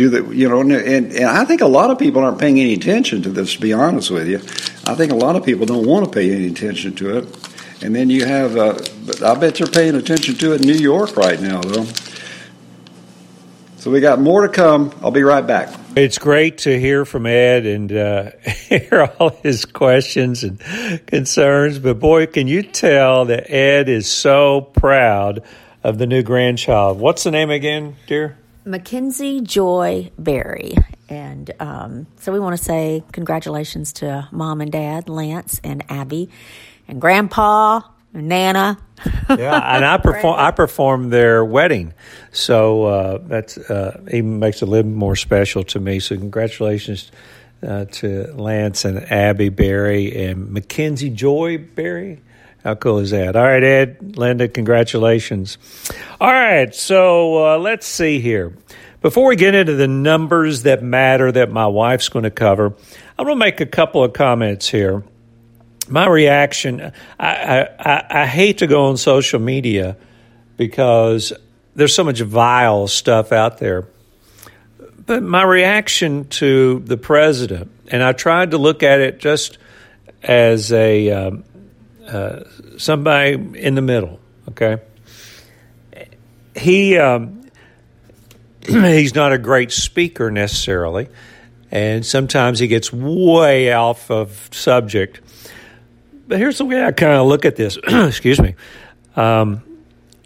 Do 0.00 0.08
the 0.08 0.34
you 0.34 0.48
know 0.48 0.60
and, 0.62 0.72
and, 1.12 1.24
I 1.24 1.44
think 1.44 1.60
a 1.60 1.66
lot 1.66 1.90
of 1.90 1.98
people 1.98 2.24
aren't 2.24 2.38
paying 2.38 2.58
any 2.58 2.72
attention 2.72 3.20
to 3.22 3.28
this 3.28 3.54
to 3.54 3.60
be 3.60 3.74
honest 3.74 4.10
with 4.10 4.28
you. 4.28 4.38
I 4.90 4.94
think 4.94 5.12
a 5.12 5.16
lot 5.16 5.36
of 5.36 5.44
people 5.44 5.66
don't 5.66 5.86
want 5.86 6.06
to 6.06 6.10
pay 6.10 6.34
any 6.34 6.46
attention 6.46 6.94
to 6.96 7.18
it. 7.18 7.82
And 7.82 7.94
then 7.94 8.08
you 8.08 8.24
have 8.24 8.56
uh, 8.56 8.78
I 9.22 9.34
bet 9.34 9.56
they're 9.56 9.66
paying 9.66 9.94
attention 9.96 10.36
to 10.36 10.54
it 10.54 10.62
in 10.62 10.66
New 10.66 10.78
York 10.78 11.18
right 11.18 11.38
now 11.38 11.60
though. 11.60 11.84
So 13.76 13.90
we 13.90 14.00
got 14.00 14.20
more 14.20 14.42
to 14.42 14.48
come. 14.48 14.90
I'll 15.02 15.10
be 15.10 15.22
right 15.22 15.46
back. 15.46 15.68
It's 15.96 16.18
great 16.18 16.58
to 16.58 16.80
hear 16.80 17.04
from 17.04 17.26
Ed 17.26 17.66
and 17.66 17.92
uh, 17.92 18.30
hear 18.68 19.12
all 19.18 19.30
his 19.42 19.66
questions 19.66 20.44
and 20.44 20.60
concerns 21.06 21.78
but 21.78 22.00
boy 22.00 22.26
can 22.26 22.48
you 22.48 22.62
tell 22.62 23.26
that 23.26 23.50
Ed 23.50 23.90
is 23.90 24.10
so 24.10 24.62
proud 24.62 25.42
of 25.84 25.98
the 25.98 26.06
new 26.06 26.22
grandchild. 26.22 26.98
What's 26.98 27.24
the 27.24 27.30
name 27.30 27.50
again 27.50 27.96
dear 28.06 28.38
Mackenzie 28.64 29.40
Joy 29.40 30.10
Berry. 30.18 30.74
And 31.08 31.50
um, 31.60 32.06
so 32.16 32.32
we 32.32 32.38
want 32.38 32.56
to 32.56 32.62
say 32.62 33.02
congratulations 33.12 33.92
to 33.94 34.28
mom 34.30 34.60
and 34.60 34.70
dad, 34.70 35.08
Lance 35.08 35.60
and 35.64 35.84
Abby, 35.90 36.30
and 36.86 37.00
grandpa, 37.00 37.80
and 38.14 38.28
Nana. 38.28 38.78
yeah, 39.30 39.76
and 39.76 39.84
I 39.84 39.96
perform. 39.96 40.38
I 40.38 40.50
performed 40.50 41.12
their 41.12 41.44
wedding, 41.44 41.94
so 42.32 42.84
uh, 42.84 43.18
that's 43.22 43.56
uh, 43.58 44.00
even 44.08 44.38
makes 44.38 44.62
it 44.62 44.68
a 44.68 44.70
little 44.70 44.90
more 44.90 45.16
special 45.16 45.64
to 45.64 45.80
me. 45.80 46.00
So 46.00 46.16
congratulations 46.16 47.10
uh, 47.66 47.86
to 47.86 48.32
Lance 48.34 48.84
and 48.84 49.10
Abby 49.10 49.48
Berry 49.48 50.26
and 50.26 50.50
Mackenzie 50.50 51.10
Joy 51.10 51.58
Berry. 51.58 52.20
How 52.64 52.74
cool 52.74 52.98
is 52.98 53.10
that? 53.10 53.36
All 53.36 53.42
right, 53.42 53.62
Ed, 53.62 54.16
Linda, 54.18 54.46
congratulations. 54.46 55.56
All 56.20 56.30
right, 56.30 56.74
so 56.74 57.54
uh, 57.54 57.58
let's 57.58 57.86
see 57.86 58.20
here. 58.20 58.54
Before 59.00 59.28
we 59.28 59.36
get 59.36 59.54
into 59.54 59.76
the 59.76 59.88
numbers 59.88 60.64
that 60.64 60.82
matter 60.82 61.32
that 61.32 61.50
my 61.50 61.66
wife's 61.66 62.10
going 62.10 62.24
to 62.24 62.30
cover, 62.30 62.74
I'm 63.18 63.24
going 63.24 63.36
to 63.36 63.44
make 63.44 63.62
a 63.62 63.66
couple 63.66 64.04
of 64.04 64.12
comments 64.12 64.68
here. 64.68 65.02
My 65.88 66.06
reaction 66.06 66.92
I, 67.18 67.68
I, 67.78 68.04
I 68.22 68.26
hate 68.26 68.58
to 68.58 68.66
go 68.66 68.86
on 68.86 68.98
social 68.98 69.40
media 69.40 69.96
because 70.58 71.32
there's 71.74 71.94
so 71.94 72.04
much 72.04 72.20
vile 72.20 72.88
stuff 72.88 73.32
out 73.32 73.56
there. 73.56 73.88
But 75.06 75.22
my 75.22 75.42
reaction 75.42 76.28
to 76.28 76.80
the 76.80 76.98
president, 76.98 77.70
and 77.88 78.02
I 78.02 78.12
tried 78.12 78.50
to 78.50 78.58
look 78.58 78.82
at 78.82 79.00
it 79.00 79.18
just 79.18 79.56
as 80.22 80.70
a 80.72 81.10
um, 81.10 81.44
uh, 82.10 82.44
somebody 82.78 83.32
in 83.58 83.74
the 83.74 83.82
middle. 83.82 84.20
Okay, 84.50 84.78
he 86.56 86.98
um, 86.98 87.42
he's 88.66 89.14
not 89.14 89.32
a 89.32 89.38
great 89.38 89.72
speaker 89.72 90.30
necessarily, 90.30 91.08
and 91.70 92.04
sometimes 92.04 92.58
he 92.58 92.66
gets 92.66 92.92
way 92.92 93.72
off 93.72 94.10
of 94.10 94.48
subject. 94.52 95.20
But 96.26 96.38
here's 96.38 96.58
the 96.58 96.64
way 96.64 96.84
I 96.84 96.92
kind 96.92 97.14
of 97.14 97.26
look 97.26 97.44
at 97.44 97.56
this. 97.56 97.76
Excuse 97.86 98.40
me. 98.40 98.54
Um, 99.16 99.62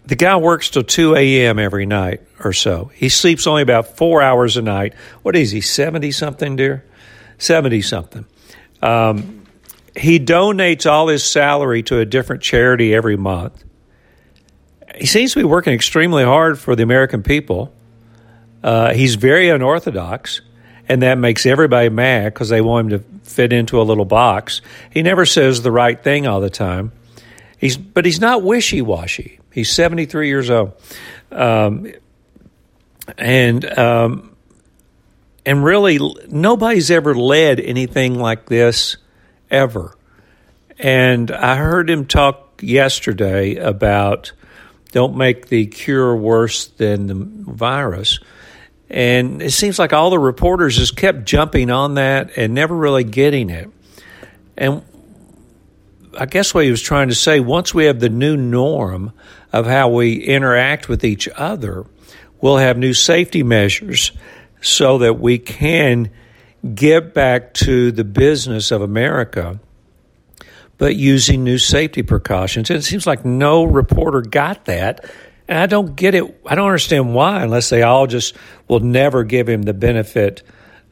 the 0.05 0.15
guy 0.15 0.37
works 0.37 0.69
till 0.69 0.83
2 0.83 1.15
a.m. 1.15 1.57
every 1.57 1.87
night 1.87 2.21
or 2.43 2.53
so. 2.53 2.91
He 2.93 3.09
sleeps 3.09 3.47
only 3.47 3.63
about 3.63 3.97
four 3.97 4.21
hours 4.21 4.55
a 4.55 4.61
night. 4.61 4.93
What 5.23 5.35
is 5.35 5.49
he, 5.49 5.61
70 5.61 6.11
something, 6.11 6.55
dear? 6.55 6.85
70 7.39 7.81
something. 7.81 8.25
Um, 8.83 9.44
he 9.95 10.19
donates 10.19 10.89
all 10.89 11.07
his 11.07 11.23
salary 11.23 11.83
to 11.83 11.99
a 11.99 12.05
different 12.05 12.41
charity 12.41 12.93
every 12.93 13.17
month. 13.17 13.63
He 14.95 15.05
seems 15.05 15.33
to 15.33 15.39
be 15.39 15.45
working 15.45 15.73
extremely 15.73 16.23
hard 16.23 16.59
for 16.59 16.75
the 16.75 16.83
American 16.83 17.23
people. 17.23 17.73
Uh, 18.63 18.93
he's 18.93 19.15
very 19.15 19.49
unorthodox, 19.49 20.41
and 20.87 21.01
that 21.01 21.17
makes 21.17 21.45
everybody 21.45 21.89
mad 21.89 22.33
because 22.33 22.49
they 22.49 22.61
want 22.61 22.91
him 22.91 22.99
to 22.99 23.29
fit 23.29 23.53
into 23.53 23.81
a 23.81 23.83
little 23.83 24.05
box. 24.05 24.61
He 24.89 25.01
never 25.01 25.25
says 25.25 25.61
the 25.61 25.71
right 25.71 26.01
thing 26.01 26.27
all 26.27 26.39
the 26.39 26.49
time. 26.49 26.91
He's, 27.57 27.77
but 27.77 28.05
he's 28.05 28.19
not 28.19 28.43
wishy 28.43 28.81
washy. 28.81 29.39
He's 29.51 29.71
73 29.71 30.27
years 30.27 30.49
old. 30.49 30.73
Um, 31.31 31.91
and 33.17 33.65
um, 33.77 34.35
and 35.45 35.63
really, 35.63 35.99
nobody's 36.27 36.89
ever 36.89 37.13
led 37.13 37.59
anything 37.59 38.17
like 38.17 38.47
this 38.47 38.97
ever. 39.49 39.95
And 40.79 41.31
I 41.31 41.55
heard 41.55 41.89
him 41.89 42.05
talk 42.05 42.59
yesterday 42.61 43.55
about 43.55 44.31
don't 44.91 45.17
make 45.17 45.47
the 45.47 45.65
cure 45.67 46.15
worse 46.15 46.67
than 46.67 47.07
the 47.07 47.15
virus. 47.15 48.19
And 48.89 49.41
it 49.41 49.51
seems 49.51 49.79
like 49.79 49.93
all 49.93 50.09
the 50.09 50.19
reporters 50.19 50.77
just 50.77 50.95
kept 50.95 51.25
jumping 51.25 51.69
on 51.71 51.95
that 51.95 52.37
and 52.37 52.53
never 52.53 52.75
really 52.75 53.03
getting 53.03 53.49
it. 53.49 53.69
And 54.57 54.83
I 56.17 56.25
guess 56.25 56.53
what 56.53 56.63
he 56.65 56.71
was 56.71 56.81
trying 56.81 57.09
to 57.09 57.15
say 57.15 57.39
once 57.39 57.73
we 57.73 57.85
have 57.85 57.99
the 57.99 58.09
new 58.09 58.37
norm 58.37 59.11
of 59.51 59.65
how 59.65 59.89
we 59.89 60.15
interact 60.15 60.87
with 60.87 61.03
each 61.03 61.27
other, 61.35 61.85
we'll 62.39 62.57
have 62.57 62.77
new 62.77 62.93
safety 62.93 63.43
measures 63.43 64.11
so 64.61 64.99
that 64.99 65.19
we 65.19 65.39
can 65.39 66.09
get 66.73 67.13
back 67.13 67.53
to 67.53 67.91
the 67.91 68.03
business 68.03 68.71
of 68.71 68.81
America, 68.81 69.59
but 70.77 70.95
using 70.95 71.43
new 71.43 71.57
safety 71.57 72.01
precautions. 72.01 72.69
And 72.69 72.79
it 72.79 72.83
seems 72.83 73.05
like 73.05 73.23
no 73.23 73.63
reporter 73.63 74.21
got 74.21 74.65
that. 74.65 75.05
And 75.47 75.59
I 75.59 75.67
don't 75.67 75.95
get 75.95 76.15
it. 76.15 76.41
I 76.45 76.55
don't 76.55 76.65
understand 76.65 77.13
why, 77.13 77.43
unless 77.43 77.69
they 77.69 77.83
all 77.83 78.07
just 78.07 78.35
will 78.67 78.79
never 78.79 79.23
give 79.23 79.47
him 79.47 79.61
the 79.61 79.73
benefit 79.75 80.41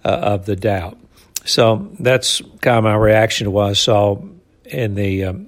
uh, 0.05 0.09
of 0.09 0.45
the 0.45 0.55
doubt. 0.55 0.97
So 1.45 1.89
that's 1.99 2.41
kind 2.61 2.77
of 2.77 2.83
my 2.83 2.95
reaction 2.95 3.45
to 3.45 3.51
what 3.51 3.69
I 3.69 3.73
saw 3.73 4.21
in 4.65 4.95
the 4.95 5.25
um, 5.25 5.47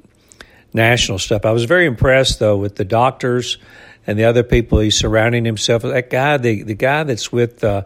national 0.74 1.20
stuff. 1.20 1.46
I 1.46 1.51
was 1.51 1.65
very 1.65 1.86
impressed, 1.86 2.39
though, 2.39 2.58
with 2.58 2.75
the 2.75 2.84
doctors 2.84 3.58
and 4.08 4.17
the 4.20 4.25
other 4.25 4.44
people 4.44 4.79
he's 4.79 4.98
surrounding 4.98 5.46
himself 5.46 5.84
with. 5.84 5.94
That 5.94 6.10
guy, 6.10 6.38
the, 6.38 6.63
the 6.63 6.74
guy 6.74 7.03
that's 7.03 7.32
with 7.32 7.63
uh, 7.63 7.84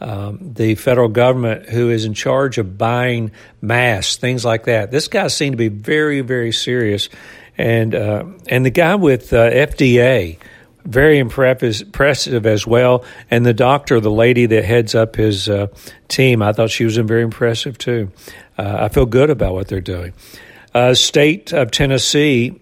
um, 0.00 0.38
the 0.54 0.74
federal 0.74 1.08
government 1.08 1.68
who 1.68 1.90
is 1.90 2.04
in 2.04 2.14
charge 2.14 2.58
of 2.58 2.76
buying 2.76 3.30
masks, 3.62 4.16
things 4.16 4.44
like 4.44 4.64
that. 4.64 4.90
This 4.90 5.08
guy 5.08 5.28
seemed 5.28 5.54
to 5.54 5.56
be 5.56 5.68
very, 5.68 6.20
very 6.20 6.52
serious, 6.52 7.08
and 7.56 7.94
uh, 7.94 8.24
and 8.48 8.66
the 8.66 8.70
guy 8.70 8.94
with 8.94 9.32
uh, 9.32 9.50
FDA, 9.50 10.38
very 10.84 11.18
impressive 11.18 12.46
as 12.46 12.66
well. 12.66 13.04
And 13.30 13.46
the 13.46 13.54
doctor, 13.54 13.98
the 14.00 14.10
lady 14.10 14.46
that 14.46 14.64
heads 14.64 14.94
up 14.94 15.16
his 15.16 15.48
uh, 15.48 15.68
team, 16.08 16.42
I 16.42 16.52
thought 16.52 16.70
she 16.70 16.84
was 16.84 16.96
very 16.98 17.22
impressive 17.22 17.78
too. 17.78 18.12
Uh, 18.58 18.76
I 18.80 18.88
feel 18.88 19.06
good 19.06 19.30
about 19.30 19.54
what 19.54 19.68
they're 19.68 19.80
doing. 19.80 20.12
Uh, 20.74 20.92
state 20.92 21.52
of 21.54 21.70
Tennessee, 21.70 22.60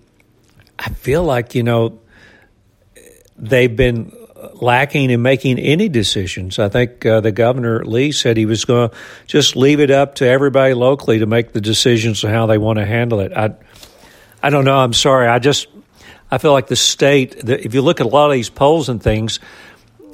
I 0.79 0.91
feel 0.91 1.25
like 1.25 1.57
you 1.57 1.65
know 1.65 1.99
they've 3.37 3.75
been 3.75 4.13
lacking 4.55 5.11
in 5.11 5.23
making 5.23 5.59
any 5.59 5.89
decisions. 5.89 6.59
I 6.59 6.69
think 6.69 7.05
uh, 7.05 7.21
the 7.21 7.33
governor 7.33 7.85
Lee 7.85 8.13
said 8.13 8.37
he 8.37 8.47
was 8.47 8.65
going 8.65 8.91
to 8.91 8.97
just 9.27 9.57
leave 9.57 9.81
it 9.81 9.91
up 9.91 10.17
to 10.17 10.27
everybody 10.27 10.75
locally 10.75 11.19
to 11.19 11.27
make 11.27 11.53
the 11.53 11.61
decisions 11.61 12.25
on 12.25 12.31
how 12.31 12.47
they 12.47 12.59
want 12.59 12.79
to 12.79 12.87
handle 12.87 13.21
it. 13.21 13.33
I, 13.33 13.55
I 14.43 14.51
don't 14.51 14.65
know. 14.65 14.79
I'm 14.79 14.93
sorry. 14.93 15.29
I 15.29 15.39
just 15.39 15.69
I 16.31 16.39
feel 16.39 16.53
like 16.53 16.67
the 16.67 16.77
state. 16.77 17.47
The, 17.47 17.65
if 17.65 17.75
you 17.75 17.83
look 17.83 18.01
at 18.01 18.07
a 18.07 18.09
lot 18.09 18.27
of 18.27 18.33
these 18.33 18.51
polls 18.51 18.89
and 18.89 19.03
things, 19.03 19.41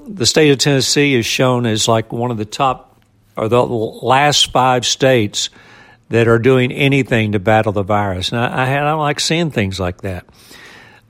the 0.06 0.26
state 0.26 0.50
of 0.50 0.58
Tennessee 0.58 1.14
is 1.14 1.26
shown 1.26 1.66
as 1.66 1.88
like 1.88 2.12
one 2.12 2.30
of 2.30 2.37
the 2.37 2.44
top 2.44 3.00
or 3.37 3.49
the 3.49 3.64
last 3.64 4.52
five 4.52 4.84
states 4.84 5.50
that 6.10 6.28
are 6.28 6.38
doing 6.38 6.72
anything 6.72 7.32
to 7.32 7.38
battle 7.38 7.72
the 7.72 7.82
virus. 7.82 8.32
And 8.32 8.40
I, 8.40 8.76
I 8.76 8.80
don't 8.80 8.99
like 8.99 9.20
seeing 9.20 9.50
things 9.50 9.78
like 9.78 10.02
that. 10.02 10.26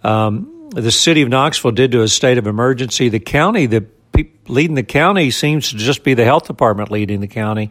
Um, 0.02 0.59
the 0.70 0.90
city 0.90 1.22
of 1.22 1.28
Knoxville 1.28 1.72
did 1.72 1.90
do 1.90 2.02
a 2.02 2.08
state 2.08 2.38
of 2.38 2.46
emergency. 2.46 3.08
The 3.08 3.20
county, 3.20 3.66
the 3.66 3.82
pe- 4.12 4.30
leading 4.46 4.74
the 4.74 4.82
county, 4.82 5.30
seems 5.30 5.70
to 5.70 5.76
just 5.76 6.04
be 6.04 6.14
the 6.14 6.24
health 6.24 6.46
department 6.46 6.90
leading 6.90 7.20
the 7.20 7.28
county. 7.28 7.70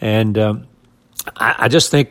And 0.00 0.38
um, 0.38 0.66
I, 1.36 1.56
I, 1.58 1.68
just 1.68 1.90
think 1.90 2.10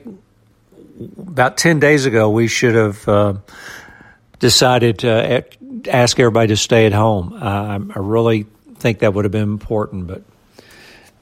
about 1.18 1.58
10 1.58 1.80
days 1.80 2.06
ago, 2.06 2.30
we 2.30 2.48
should 2.48 2.76
have 2.76 3.08
uh, 3.08 3.34
decided 4.38 5.00
to 5.00 5.46
ask 5.88 6.20
everybody 6.20 6.50
to 6.50 6.58
stay 6.58 6.86
at 6.86 6.94
home. 6.94 7.34
Uh, 7.34 7.80
I 7.96 8.00
really 8.00 8.46
think 8.76 9.00
that 9.00 9.14
would 9.14 9.26
have 9.26 9.32
been 9.32 9.44
important, 9.44 10.08
but 10.08 10.24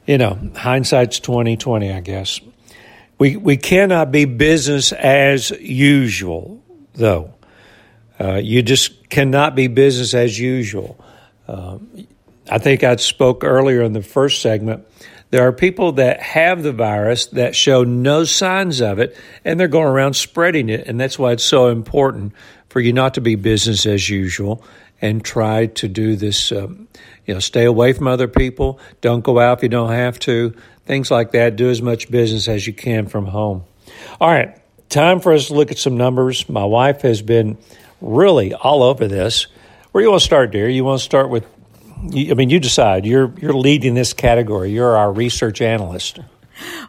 you 0.05 0.17
know, 0.17 0.39
hindsight's 0.55 1.19
2020, 1.19 1.91
I 1.91 1.99
guess. 1.99 2.39
We, 3.19 3.35
we 3.35 3.57
cannot 3.57 4.11
be 4.11 4.25
business 4.25 4.91
as 4.93 5.51
usual, 5.51 6.63
though. 6.93 7.33
Uh, 8.19 8.35
you 8.35 8.61
just 8.61 9.09
cannot 9.09 9.55
be 9.55 9.67
business 9.67 10.13
as 10.13 10.39
usual. 10.39 10.99
Uh, 11.47 11.77
I 12.49 12.57
think 12.57 12.83
I 12.83 12.95
spoke 12.95 13.43
earlier 13.43 13.81
in 13.81 13.93
the 13.93 14.01
first 14.01 14.41
segment. 14.41 14.85
There 15.29 15.45
are 15.45 15.51
people 15.51 15.93
that 15.93 16.21
have 16.21 16.63
the 16.63 16.71
virus 16.71 17.27
that 17.27 17.55
show 17.55 17.83
no 17.83 18.23
signs 18.23 18.81
of 18.81 18.99
it, 18.99 19.17
and 19.43 19.59
they're 19.59 19.67
going 19.67 19.87
around 19.87 20.13
spreading 20.13 20.69
it. 20.69 20.87
And 20.87 20.99
that's 20.99 21.19
why 21.19 21.33
it's 21.33 21.43
so 21.43 21.67
important 21.67 22.33
for 22.69 22.79
you 22.79 22.93
not 22.93 23.15
to 23.15 23.21
be 23.21 23.35
business 23.35 23.85
as 23.85 24.09
usual 24.09 24.63
and 25.01 25.23
try 25.23 25.67
to 25.67 25.87
do 25.87 26.15
this. 26.15 26.51
Um, 26.51 26.87
you 27.25 27.33
know, 27.33 27.39
stay 27.41 27.65
away 27.65 27.91
from 27.93 28.07
other 28.07 28.29
people. 28.29 28.79
Don't 29.01 29.23
go 29.23 29.37
out 29.39 29.57
if 29.57 29.63
you 29.63 29.69
don't 29.69 29.91
have 29.91 30.17
to 30.19 30.55
things 30.87 31.11
like 31.11 31.31
that. 31.31 31.55
Do 31.55 31.69
as 31.69 31.81
much 31.81 32.09
business 32.09 32.47
as 32.47 32.65
you 32.65 32.73
can 32.73 33.07
from 33.07 33.27
home. 33.27 33.63
All 34.19 34.29
right, 34.29 34.57
time 34.89 35.19
for 35.19 35.33
us 35.33 35.47
to 35.47 35.53
look 35.53 35.69
at 35.69 35.77
some 35.77 35.97
numbers. 35.97 36.49
My 36.49 36.65
wife 36.65 37.01
has 37.01 37.21
been 37.21 37.57
really 38.01 38.53
all 38.53 38.83
over 38.83 39.07
this. 39.07 39.47
Where 39.91 40.03
you 40.03 40.09
want 40.09 40.21
to 40.21 40.25
start, 40.25 40.51
dear? 40.51 40.69
You 40.69 40.83
want 40.83 40.99
to 40.99 41.05
start 41.05 41.29
with? 41.29 41.45
I 41.97 42.33
mean, 42.35 42.49
you 42.49 42.59
decide. 42.59 43.05
You're 43.05 43.33
you're 43.39 43.53
leading 43.53 43.95
this 43.95 44.13
category. 44.13 44.71
You're 44.71 44.95
our 44.95 45.11
research 45.11 45.61
analyst. 45.61 46.19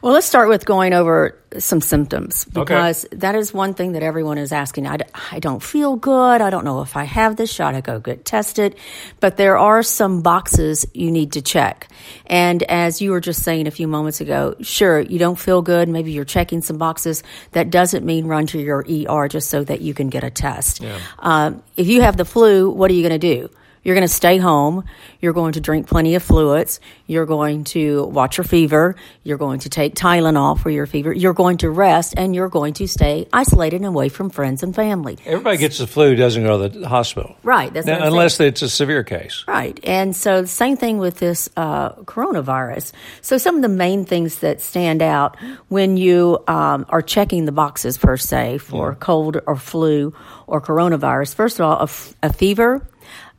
Well, 0.02 0.12
let's 0.12 0.26
start 0.26 0.48
with 0.48 0.64
going 0.64 0.92
over 0.92 1.38
some 1.58 1.80
symptoms 1.80 2.44
because 2.44 3.04
okay. 3.06 3.16
that 3.18 3.34
is 3.34 3.54
one 3.54 3.74
thing 3.74 3.92
that 3.92 4.02
everyone 4.02 4.38
is 4.38 4.52
asking. 4.52 4.86
I, 4.86 4.98
I 5.32 5.38
don't 5.38 5.62
feel 5.62 5.96
good. 5.96 6.40
I 6.40 6.50
don't 6.50 6.64
know 6.64 6.82
if 6.82 6.96
I 6.96 7.04
have 7.04 7.36
this. 7.36 7.52
Should 7.52 7.66
I 7.66 7.80
go 7.80 7.98
get 7.98 8.24
tested? 8.24 8.76
But 9.20 9.36
there 9.36 9.56
are 9.56 9.82
some 9.82 10.22
boxes 10.22 10.86
you 10.94 11.10
need 11.10 11.32
to 11.32 11.42
check. 11.42 11.88
And 12.26 12.62
as 12.64 13.00
you 13.00 13.12
were 13.12 13.20
just 13.20 13.42
saying 13.42 13.66
a 13.66 13.70
few 13.70 13.88
moments 13.88 14.20
ago, 14.20 14.56
sure, 14.60 15.00
you 15.00 15.18
don't 15.18 15.38
feel 15.38 15.62
good. 15.62 15.88
Maybe 15.88 16.12
you're 16.12 16.24
checking 16.24 16.60
some 16.60 16.78
boxes. 16.78 17.22
That 17.52 17.70
doesn't 17.70 18.04
mean 18.04 18.26
run 18.26 18.46
to 18.48 18.60
your 18.60 18.84
ER 18.88 19.28
just 19.28 19.50
so 19.50 19.64
that 19.64 19.80
you 19.80 19.94
can 19.94 20.08
get 20.10 20.24
a 20.24 20.30
test. 20.30 20.82
Yeah. 20.82 20.98
Um, 21.18 21.62
if 21.76 21.86
you 21.88 22.02
have 22.02 22.16
the 22.16 22.24
flu, 22.24 22.70
what 22.70 22.90
are 22.90 22.94
you 22.94 23.02
going 23.06 23.18
to 23.18 23.36
do? 23.36 23.50
You're 23.82 23.94
going 23.94 24.06
to 24.06 24.12
stay 24.12 24.38
home. 24.38 24.84
You're 25.20 25.32
going 25.32 25.52
to 25.52 25.60
drink 25.60 25.86
plenty 25.86 26.14
of 26.14 26.22
fluids. 26.22 26.80
You're 27.06 27.26
going 27.26 27.64
to 27.64 28.04
watch 28.04 28.36
your 28.36 28.44
fever. 28.44 28.96
You're 29.22 29.38
going 29.38 29.60
to 29.60 29.70
take 29.70 29.94
Tylenol 29.94 30.58
for 30.58 30.70
your 30.70 30.86
fever. 30.86 31.12
You're 31.12 31.34
going 31.34 31.58
to 31.58 31.70
rest 31.70 32.14
and 32.16 32.34
you're 32.34 32.48
going 32.48 32.74
to 32.74 32.86
stay 32.86 33.26
isolated 33.32 33.76
and 33.76 33.86
away 33.86 34.08
from 34.08 34.30
friends 34.30 34.62
and 34.62 34.74
family. 34.74 35.18
Everybody 35.24 35.56
gets 35.58 35.78
the 35.78 35.86
flu, 35.86 36.14
doesn't 36.14 36.42
go 36.42 36.68
to 36.68 36.78
the 36.78 36.88
hospital. 36.88 37.36
Right. 37.42 37.72
Now, 37.72 38.04
unless 38.04 38.36
saying. 38.36 38.48
it's 38.48 38.62
a 38.62 38.68
severe 38.68 39.04
case. 39.04 39.44
Right. 39.48 39.78
And 39.82 40.14
so 40.14 40.44
same 40.44 40.76
thing 40.76 40.98
with 40.98 41.18
this 41.18 41.48
uh, 41.56 41.92
coronavirus. 41.92 42.92
So 43.22 43.38
some 43.38 43.56
of 43.56 43.62
the 43.62 43.68
main 43.68 44.04
things 44.04 44.40
that 44.40 44.60
stand 44.60 45.02
out 45.02 45.36
when 45.68 45.96
you 45.96 46.42
um, 46.46 46.86
are 46.88 47.02
checking 47.02 47.44
the 47.44 47.52
boxes 47.52 47.98
per 47.98 48.16
se 48.16 48.58
for 48.58 48.90
yeah. 48.90 48.96
cold 49.00 49.40
or 49.46 49.56
flu 49.56 50.14
or 50.46 50.60
coronavirus, 50.60 51.34
first 51.34 51.58
of 51.58 51.66
all, 51.66 51.78
a, 51.78 51.84
f- 51.84 52.14
a 52.22 52.32
fever 52.32 52.86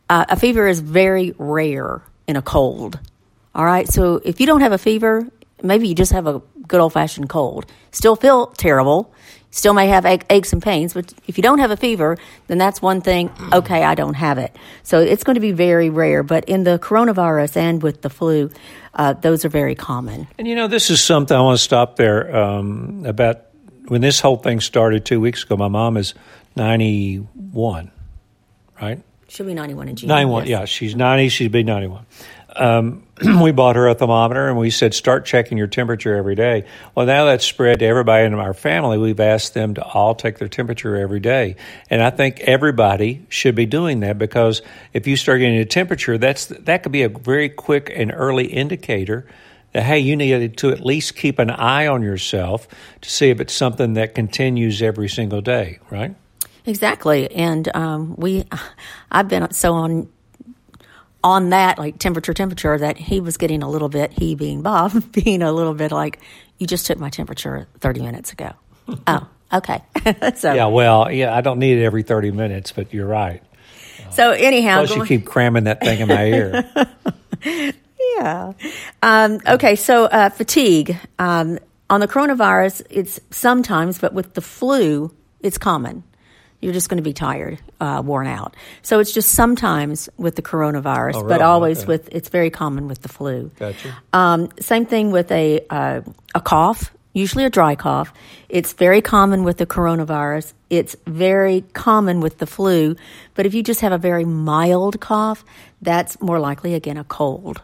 uh, 0.10 0.26
a 0.30 0.36
fever 0.36 0.68
is 0.68 0.80
very 0.80 1.34
rare 1.38 2.02
in 2.28 2.36
a 2.36 2.42
cold. 2.42 3.00
All 3.56 3.66
right. 3.66 3.88
So 3.88 4.22
if 4.24 4.40
you 4.40 4.46
don't 4.46 4.62
have 4.62 4.72
a 4.72 4.78
fever, 4.78 5.28
maybe 5.62 5.88
you 5.88 5.96
just 5.96 6.12
have 6.12 6.28
a 6.28 6.42
good 6.68 6.80
old 6.80 6.94
fashioned 6.94 7.30
cold. 7.30 7.66
Still 7.92 8.16
feel 8.16 8.48
terrible. 8.48 9.14
Still 9.52 9.74
may 9.74 9.88
have 9.88 10.06
aches 10.06 10.54
and 10.54 10.62
pains, 10.62 10.94
but 10.94 11.12
if 11.26 11.36
you 11.38 11.42
don't 11.42 11.58
have 11.58 11.72
a 11.72 11.78
fever, 11.78 12.18
then 12.46 12.60
that's 12.60 12.84
one 12.84 13.02
thing. 13.02 13.32
Okay, 13.52 13.84
I 13.84 13.96
don't 13.96 14.14
have 14.14 14.38
it. 14.38 14.56
So 14.84 15.00
it's 15.00 15.24
going 15.24 15.36
to 15.36 15.42
be 15.42 15.54
very 15.54 15.90
rare. 15.90 16.22
But 16.22 16.46
in 16.46 16.64
the 16.64 16.78
coronavirus 16.78 17.58
and 17.58 17.82
with 17.82 18.04
the 18.04 18.12
flu, 18.12 18.52
uh, 18.94 19.14
those 19.14 19.46
are 19.46 19.50
very 19.50 19.74
common. 19.74 20.28
And 20.38 20.48
you 20.48 20.54
know, 20.54 20.68
this 20.68 20.92
is 20.92 21.02
something 21.02 21.36
I 21.36 21.42
want 21.42 21.58
to 21.58 21.64
stop 21.64 21.96
there 21.96 22.36
um, 22.36 23.04
about 23.08 23.42
when 23.88 24.02
this 24.02 24.20
whole 24.20 24.38
thing 24.38 24.60
started 24.60 25.04
two 25.04 25.20
weeks 25.20 25.44
ago. 25.44 25.58
My 25.58 25.68
mom 25.68 25.98
is 25.98 26.14
91, 26.56 27.90
right? 28.80 29.02
She'll 29.30 29.46
be 29.46 29.54
91 29.54 29.90
in 29.90 29.96
June. 29.96 30.08
91, 30.08 30.48
yes. 30.48 30.50
yeah. 30.50 30.66
She's 30.66 30.96
90. 30.96 31.30
She'll 31.30 31.50
be 31.50 31.64
91. 31.64 32.06
Um, 32.56 33.04
we 33.42 33.52
bought 33.52 33.76
her 33.76 33.88
a 33.88 33.94
thermometer 33.94 34.48
and 34.50 34.58
we 34.58 34.72
said, 34.72 34.94
start 34.94 35.26
checking 35.26 35.58
your 35.58 35.68
temperature 35.68 36.16
every 36.16 36.36
day. 36.36 36.66
Well, 36.96 37.06
now 37.06 37.26
that's 37.26 37.46
spread 37.46 37.80
to 37.80 37.86
everybody 37.86 38.26
in 38.26 38.34
our 38.34 38.56
family. 38.56 38.98
We've 38.98 39.20
asked 39.20 39.54
them 39.54 39.76
to 39.76 39.84
all 39.84 40.16
take 40.16 40.40
their 40.40 40.48
temperature 40.48 40.96
every 40.96 41.20
day. 41.20 41.56
And 41.90 42.02
I 42.02 42.10
think 42.10 42.40
everybody 42.42 43.26
should 43.30 43.56
be 43.56 43.66
doing 43.66 44.00
that 44.02 44.18
because 44.18 44.62
if 44.94 45.06
you 45.06 45.16
start 45.16 45.40
getting 45.40 45.58
a 45.58 45.66
temperature, 45.66 46.18
that's, 46.18 46.48
that 46.48 46.84
could 46.84 46.92
be 46.92 47.04
a 47.04 47.10
very 47.10 47.50
quick 47.50 47.92
and 47.96 48.12
early 48.14 48.48
indicator 48.48 49.28
that, 49.74 49.84
hey, 49.84 50.00
you 50.00 50.16
need 50.16 50.58
to 50.58 50.72
at 50.72 50.82
least 50.82 51.16
keep 51.16 51.38
an 51.38 51.52
eye 51.52 51.86
on 51.86 52.02
yourself 52.02 52.68
to 53.02 53.10
see 53.10 53.30
if 53.30 53.40
it's 53.40 53.54
something 53.54 53.94
that 53.94 54.16
continues 54.16 54.82
every 54.82 55.08
single 55.08 55.42
day, 55.42 55.78
right? 55.92 56.16
Exactly, 56.66 57.32
and 57.32 57.74
um, 57.76 58.16
we, 58.18 58.46
I've 59.12 59.28
been 59.28 59.52
so 59.52 59.74
on 59.74 60.10
on 61.24 61.50
that 61.50 61.78
like 61.78 61.98
temperature 62.00 62.34
temperature 62.34 62.78
that 62.78 62.98
he 62.98 63.20
was 63.20 63.36
getting 63.38 63.62
a 63.62 63.70
little 63.70 63.90
bit 63.90 64.12
he 64.14 64.36
being 64.36 64.62
Bob 64.62 65.12
being 65.12 65.42
a 65.42 65.52
little 65.52 65.74
bit 65.74 65.92
like 65.92 66.20
you 66.58 66.68
just 66.68 66.86
took 66.86 66.98
my 66.98 67.10
temperature 67.10 67.68
thirty 67.80 68.02
minutes 68.02 68.32
ago. 68.32 68.52
oh, 69.08 69.28
okay. 69.54 69.82
so 70.36 70.54
yeah, 70.54 70.66
well, 70.66 71.12
yeah, 71.12 71.36
I 71.36 71.42
don't 71.42 71.60
need 71.60 71.78
it 71.78 71.84
every 71.84 72.04
thirty 72.04 72.32
minutes, 72.32 72.72
but 72.72 72.94
you're 72.94 73.08
right. 73.08 73.44
So 74.12 74.32
anyhow, 74.32 74.86
plus 74.86 74.96
you 74.96 75.06
keep 75.06 75.26
cramming 75.26 75.66
that 75.66 75.82
thing 75.82 76.00
in 76.00 76.08
my 76.08 76.26
ear. 76.26 76.70
yeah. 78.18 78.54
Um, 79.04 79.40
okay, 79.46 79.76
so 79.76 80.06
uh, 80.06 80.30
fatigue 80.30 80.98
um, 81.20 81.60
on 81.90 82.00
the 82.00 82.08
coronavirus, 82.08 82.82
it's 82.90 83.20
sometimes, 83.30 84.00
but 84.00 84.14
with 84.14 84.34
the 84.34 84.42
flu, 84.42 85.14
it's 85.42 85.58
common 85.58 86.04
you're 86.62 86.74
just 86.74 86.90
going 86.90 86.98
to 86.98 87.04
be 87.04 87.14
tired, 87.14 87.60
uh, 87.80 88.02
worn 88.06 88.28
out. 88.28 88.56
So 88.82 89.00
it's 89.00 89.12
just 89.12 89.30
sometimes 89.30 90.10
with 90.18 90.36
the 90.36 90.42
coronavirus, 90.42 91.16
oh, 91.16 91.22
really? 91.22 91.28
but 91.30 91.42
always 91.42 91.80
okay. 91.80 91.88
with 91.88 92.10
it's 92.12 92.30
very 92.30 92.50
common 92.50 92.88
with 92.88 93.02
the 93.02 93.10
flu. 93.10 93.52
Gotcha. 93.58 93.98
Um, 94.14 94.50
same 94.60 94.86
thing 94.86 95.12
with 95.12 95.32
a 95.32 95.66
uh, 95.70 96.02
a 96.36 96.42
cough, 96.42 96.92
usually 97.14 97.46
a 97.46 97.50
dry 97.50 97.76
cough. 97.76 98.14
It's 98.50 98.74
very 98.74 99.02
common 99.02 99.44
with 99.44 99.58
the 99.58 99.66
coronavirus. 99.66 100.54
It's 100.70 100.96
very 101.08 101.62
common 101.74 102.20
with 102.20 102.40
the 102.40 102.48
flu. 102.48 102.96
But 103.36 103.46
if 103.46 103.54
you 103.54 103.64
just 103.64 103.82
have 103.82 103.92
a 103.92 103.98
very 103.98 104.26
mild 104.26 105.00
cough, 105.00 105.46
that's 105.82 106.22
more 106.22 106.40
likely 106.40 106.74
again 106.74 106.98
a 106.98 107.04
cold. 107.04 107.62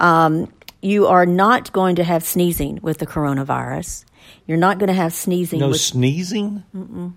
Um, 0.00 0.52
you 0.82 1.06
are 1.06 1.26
not 1.26 1.72
going 1.72 1.96
to 1.96 2.04
have 2.04 2.24
sneezing 2.24 2.78
with 2.82 2.98
the 2.98 3.06
coronavirus. 3.06 4.04
You're 4.46 4.58
not 4.58 4.78
going 4.78 4.88
to 4.88 4.94
have 4.94 5.12
sneezing. 5.12 5.60
No 5.60 5.68
with, 5.68 5.80
sneezing. 5.80 6.64
Mm-mm. 6.74 7.12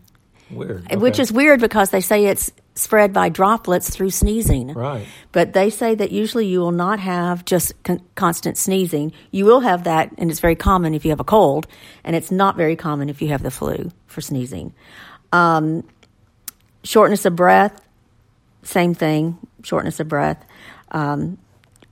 Weird. 0.56 0.86
Okay. 0.86 0.98
Which 0.98 1.20
is 1.20 1.32
weird 1.32 1.60
because 1.60 1.90
they 1.90 2.02
say 2.02 2.26
it's 2.26 2.52
spread 2.76 3.14
by 3.14 3.30
droplets 3.30 3.90
through 3.90 4.10
sneezing. 4.10 4.74
Right. 4.74 5.08
But 5.32 5.54
they 5.54 5.70
say 5.70 5.96
that 5.96 6.12
usually 6.12 6.48
you 6.48 6.60
will 6.60 6.72
not 6.72 7.00
have 7.00 7.46
just 7.46 7.82
con- 7.84 8.02
constant 8.16 8.58
sneezing. 8.58 9.14
You 9.32 9.46
will 9.46 9.60
have 9.60 9.84
that, 9.84 10.12
and 10.18 10.32
it's 10.32 10.40
very 10.40 10.56
common 10.56 10.94
if 10.94 11.06
you 11.06 11.12
have 11.12 11.20
a 11.20 11.26
cold, 11.26 11.68
and 12.04 12.16
it's 12.16 12.32
not 12.32 12.58
very 12.58 12.76
common 12.76 13.10
if 13.10 13.22
you 13.22 13.30
have 13.30 13.44
the 13.44 13.52
flu 13.52 13.92
for 14.08 14.22
sneezing. 14.22 14.74
Um, 15.32 15.88
shortness 16.84 17.26
of 17.26 17.36
breath, 17.36 17.80
same 18.64 18.94
thing, 18.94 19.38
shortness 19.64 20.00
of 20.00 20.08
breath. 20.08 20.44
Um, 20.92 21.38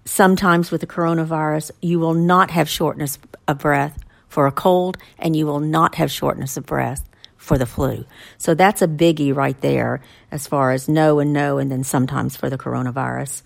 sometimes 0.06 0.72
with 0.72 0.82
the 0.82 0.88
coronavirus, 0.88 1.72
you 1.82 2.00
will 2.00 2.14
not 2.14 2.52
have 2.52 2.68
shortness 2.68 3.20
of 3.48 3.60
breath 3.60 4.04
for 4.30 4.48
a 4.48 4.52
cold, 4.52 4.98
and 5.20 5.36
you 5.36 5.46
will 5.46 5.60
not 5.60 5.96
have 5.96 6.10
shortness 6.10 6.58
of 6.58 6.66
breath 6.66 7.08
for 7.42 7.58
the 7.58 7.66
flu. 7.66 8.06
So 8.38 8.54
that's 8.54 8.84
a 8.84 8.88
biggie 8.88 9.36
right 9.36 9.60
there 9.62 10.02
as 10.30 10.48
far 10.48 10.72
as 10.72 10.88
no 10.88 11.20
and 11.20 11.34
no, 11.34 11.58
and 11.58 11.72
then 11.72 11.84
sometimes 11.84 12.38
for 12.38 12.50
the 12.52 12.58
coronavirus. 12.58 13.42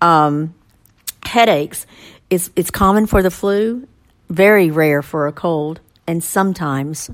Um, 0.00 0.54
headaches 1.24 1.84
is 2.30 2.50
it's 2.54 2.70
common 2.70 3.06
for 3.06 3.20
the 3.20 3.30
flu, 3.30 3.88
very 4.30 4.70
rare 4.70 5.02
for 5.02 5.26
a 5.26 5.32
cold, 5.32 5.80
and 6.06 6.22
sometimes 6.22 7.10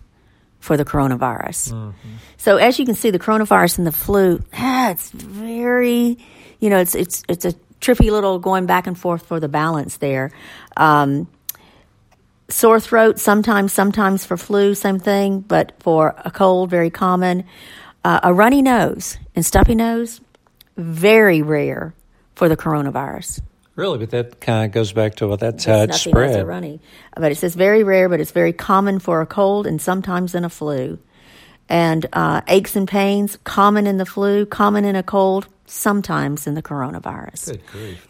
for 0.60 0.76
the 0.76 0.84
coronavirus. 0.84 1.72
Mm-hmm. 1.72 1.92
So 2.36 2.58
as 2.58 2.78
you 2.78 2.84
can 2.84 2.94
see, 2.94 3.10
the 3.10 3.18
coronavirus 3.18 3.78
and 3.78 3.86
the 3.86 3.92
flu, 3.92 4.44
ah, 4.52 4.90
it's 4.90 5.10
very, 5.10 6.18
you 6.60 6.68
know, 6.68 6.78
it's 6.78 6.94
it's 6.94 7.22
it's 7.26 7.46
a 7.46 7.54
trippy 7.80 8.10
little 8.10 8.38
going 8.38 8.66
back 8.66 8.86
and 8.86 8.98
forth 8.98 9.24
for 9.24 9.40
the 9.40 9.48
balance 9.48 9.96
there. 9.96 10.30
Um, 10.76 11.26
sore 12.48 12.80
throat, 12.80 13.18
sometimes, 13.18 13.72
sometimes 13.72 14.24
for 14.24 14.36
flu, 14.36 14.74
same 14.74 14.98
thing, 14.98 15.40
but 15.40 15.72
for 15.80 16.14
a 16.24 16.30
cold, 16.30 16.70
very 16.70 16.90
common. 16.90 17.44
Uh, 18.04 18.20
a 18.22 18.32
runny 18.32 18.62
nose 18.62 19.18
and 19.34 19.44
stuffy 19.44 19.74
nose, 19.74 20.20
very 20.76 21.42
rare 21.42 21.94
for 22.34 22.48
the 22.48 22.56
coronavirus. 22.56 23.42
Really, 23.74 23.98
but 23.98 24.10
that 24.10 24.40
kind 24.40 24.66
of 24.66 24.72
goes 24.72 24.92
back 24.92 25.16
to 25.16 25.28
well, 25.28 25.36
that's 25.36 25.64
how 25.64 25.82
it's 25.82 26.00
spread. 26.00 26.44
runny, 26.46 26.80
but 27.14 27.30
it 27.30 27.36
says 27.36 27.54
very 27.54 27.84
rare, 27.84 28.08
but 28.08 28.18
it's 28.18 28.32
very 28.32 28.52
common 28.52 28.98
for 28.98 29.20
a 29.20 29.26
cold 29.26 29.66
and 29.66 29.80
sometimes 29.80 30.34
in 30.34 30.44
a 30.44 30.48
flu. 30.48 30.98
And 31.68 32.06
uh, 32.12 32.40
aches 32.48 32.74
and 32.76 32.88
pains, 32.88 33.38
common 33.44 33.86
in 33.86 33.98
the 33.98 34.06
flu, 34.06 34.46
common 34.46 34.84
in 34.84 34.96
a 34.96 35.02
cold, 35.02 35.46
sometimes 35.70 36.46
in 36.46 36.54
the 36.54 36.62
coronavirus. 36.62 37.60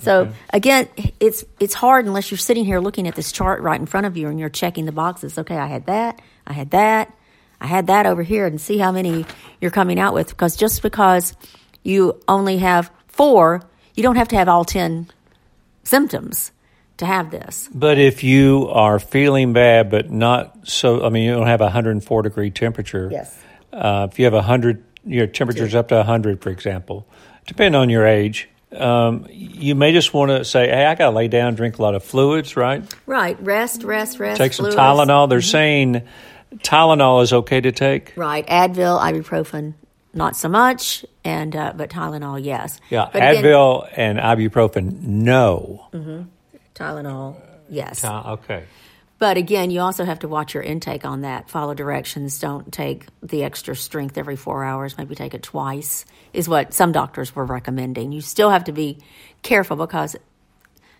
So 0.01 0.21
okay. 0.21 0.33
again, 0.51 0.88
it's 1.21 1.44
it's 1.61 1.75
hard 1.75 2.07
unless 2.07 2.31
you're 2.31 2.38
sitting 2.38 2.64
here 2.64 2.81
looking 2.81 3.07
at 3.09 3.14
this 3.14 3.33
chart 3.33 3.62
right 3.62 3.79
in 3.79 3.87
front 3.87 4.07
of 4.07 4.16
you 4.16 4.29
and 4.29 4.38
you're 4.38 4.49
checking 4.49 4.87
the 4.87 4.92
boxes. 4.92 5.38
Okay, 5.38 5.57
I 5.57 5.66
had 5.66 5.87
that, 5.87 6.21
I 6.47 6.53
had 6.53 6.71
that, 6.71 7.12
I 7.61 7.66
had 7.66 7.88
that 7.88 8.07
over 8.07 8.23
here, 8.23 8.47
and 8.47 8.61
see 8.61 8.79
how 8.79 8.92
many 8.92 9.27
you're 9.61 9.71
coming 9.71 9.99
out 9.99 10.14
with. 10.14 10.29
Because 10.29 10.57
just 10.57 10.83
because 10.83 11.35
you 11.83 12.21
only 12.29 12.59
have 12.59 12.90
four, 13.07 13.62
you 13.94 14.03
don't 14.03 14.16
have 14.16 14.29
to 14.29 14.37
have 14.37 14.49
all 14.49 14.64
ten 14.64 15.09
symptoms 15.85 16.53
to 16.99 17.07
have 17.07 17.31
this. 17.31 17.68
But 17.73 17.99
if 17.99 18.23
you 18.23 18.68
are 18.68 18.99
feeling 18.99 19.53
bad, 19.53 19.90
but 19.90 20.11
not 20.11 20.68
so, 20.68 21.05
I 21.05 21.09
mean, 21.09 21.25
you 21.25 21.35
don't 21.35 21.47
have 21.47 21.61
a 21.61 21.64
104 21.64 22.23
degree 22.23 22.51
temperature. 22.51 23.09
Yes. 23.11 23.38
Uh, 23.73 24.09
if 24.11 24.18
you 24.18 24.25
have 24.25 24.35
a 24.35 24.42
hundred, 24.42 24.85
your 25.05 25.27
temperature's 25.27 25.75
up 25.75 25.88
to 25.88 25.97
100, 25.97 26.42
for 26.42 26.51
example, 26.51 27.07
depending 27.49 27.81
on 27.81 27.91
your 27.91 28.07
age, 28.07 28.49
um, 28.77 29.27
you 29.31 29.75
may 29.75 29.93
just 29.93 30.15
want 30.15 30.31
to 30.31 30.45
say, 30.45 30.69
"Hey, 30.69 30.85
I 30.85 30.95
got 30.95 31.11
to 31.11 31.17
lay 31.17 31.27
down, 31.27 31.57
drink 31.57 31.79
a 31.79 31.83
lot 31.83 31.97
of 31.97 32.05
fluids." 32.05 32.57
Right. 32.57 32.85
Right. 33.07 33.43
Rest, 33.43 33.83
rest, 33.83 34.21
rest. 34.21 34.39
Take 34.39 34.53
some 34.53 34.65
fluids. 34.65 34.77
Tylenol. 34.77 35.29
They're 35.29 35.41
mm-hmm. 35.41 35.49
saying 35.49 36.03
Tylenol 36.59 37.23
is 37.23 37.33
okay 37.33 37.61
to 37.61 37.73
take. 37.73 38.13
Right. 38.17 38.47
Advil, 38.47 39.01
ibuprofen, 39.01 39.75
not 40.15 40.37
so 40.37 40.49
much, 40.49 41.05
and 41.25 41.55
uh, 41.57 41.73
but 41.77 41.91
Tylenol, 41.91 42.43
yes. 42.43 42.81
Yeah. 42.91 43.09
But 43.13 43.23
Advil 43.23 43.91
again, 43.93 44.19
and 44.19 44.19
ibuprofen, 44.19 45.03
no. 45.03 45.87
Mm-hmm. 45.93 46.23
Tylenol, 46.75 47.37
yes. 47.69 48.05
okay. 48.05 48.65
But 49.19 49.37
again, 49.37 49.71
you 49.71 49.81
also 49.81 50.05
have 50.05 50.21
to 50.21 50.29
watch 50.29 50.55
your 50.55 50.63
intake 50.63 51.05
on 51.05 51.23
that. 51.23 51.51
Follow 51.51 51.75
directions. 51.75 52.39
Don't 52.39 52.73
take 52.73 53.07
the 53.23 53.43
extra 53.43 53.75
strength 53.75 54.17
every 54.17 54.37
four 54.37 54.65
hours. 54.65 54.97
Maybe 54.97 55.15
take 55.17 55.35
it 55.35 55.43
twice, 55.43 56.05
is 56.33 56.49
what 56.49 56.73
some 56.73 56.93
doctors 56.93 57.35
were 57.35 57.45
recommending. 57.45 58.13
You 58.13 58.21
still 58.21 58.51
have 58.51 58.65
to 58.65 58.73
be 58.73 58.99
careful 59.43 59.77
because 59.77 60.17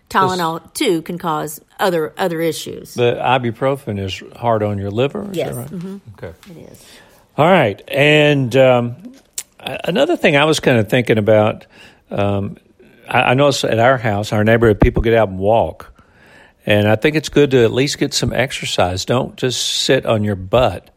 Tylenol 0.09 0.73
too 0.73 1.01
can 1.03 1.17
cause 1.17 1.61
other 1.79 2.13
other 2.17 2.41
issues. 2.41 2.93
The 2.93 3.13
ibuprofen 3.21 3.99
is 3.99 4.21
hard 4.35 4.63
on 4.63 4.77
your 4.79 4.91
liver. 4.91 5.27
yes. 5.31 5.55
Right? 5.55 5.67
Mm-hmm. 5.67 5.97
Okay. 6.17 6.33
It 6.51 6.71
is. 6.71 6.85
All 7.37 7.45
right, 7.45 7.81
and 7.87 8.53
um, 8.57 9.13
another 9.59 10.17
thing 10.17 10.35
I 10.35 10.43
was 10.43 10.59
kind 10.59 10.77
of 10.77 10.89
thinking 10.89 11.17
about. 11.17 11.67
Um, 12.11 12.57
I, 13.07 13.21
I 13.21 13.33
noticed 13.33 13.63
at 13.63 13.79
our 13.79 13.97
house, 13.97 14.33
our 14.33 14.43
neighborhood, 14.43 14.81
people 14.81 15.01
get 15.03 15.13
out 15.13 15.29
and 15.29 15.39
walk. 15.39 15.93
And 16.69 16.87
I 16.87 16.95
think 16.97 17.15
it's 17.15 17.29
good 17.29 17.49
to 17.51 17.63
at 17.63 17.73
least 17.73 17.97
get 17.97 18.13
some 18.13 18.31
exercise. 18.31 19.03
Don't 19.03 19.35
just 19.35 19.59
sit 19.59 20.05
on 20.05 20.23
your 20.23 20.35
butt. 20.35 20.91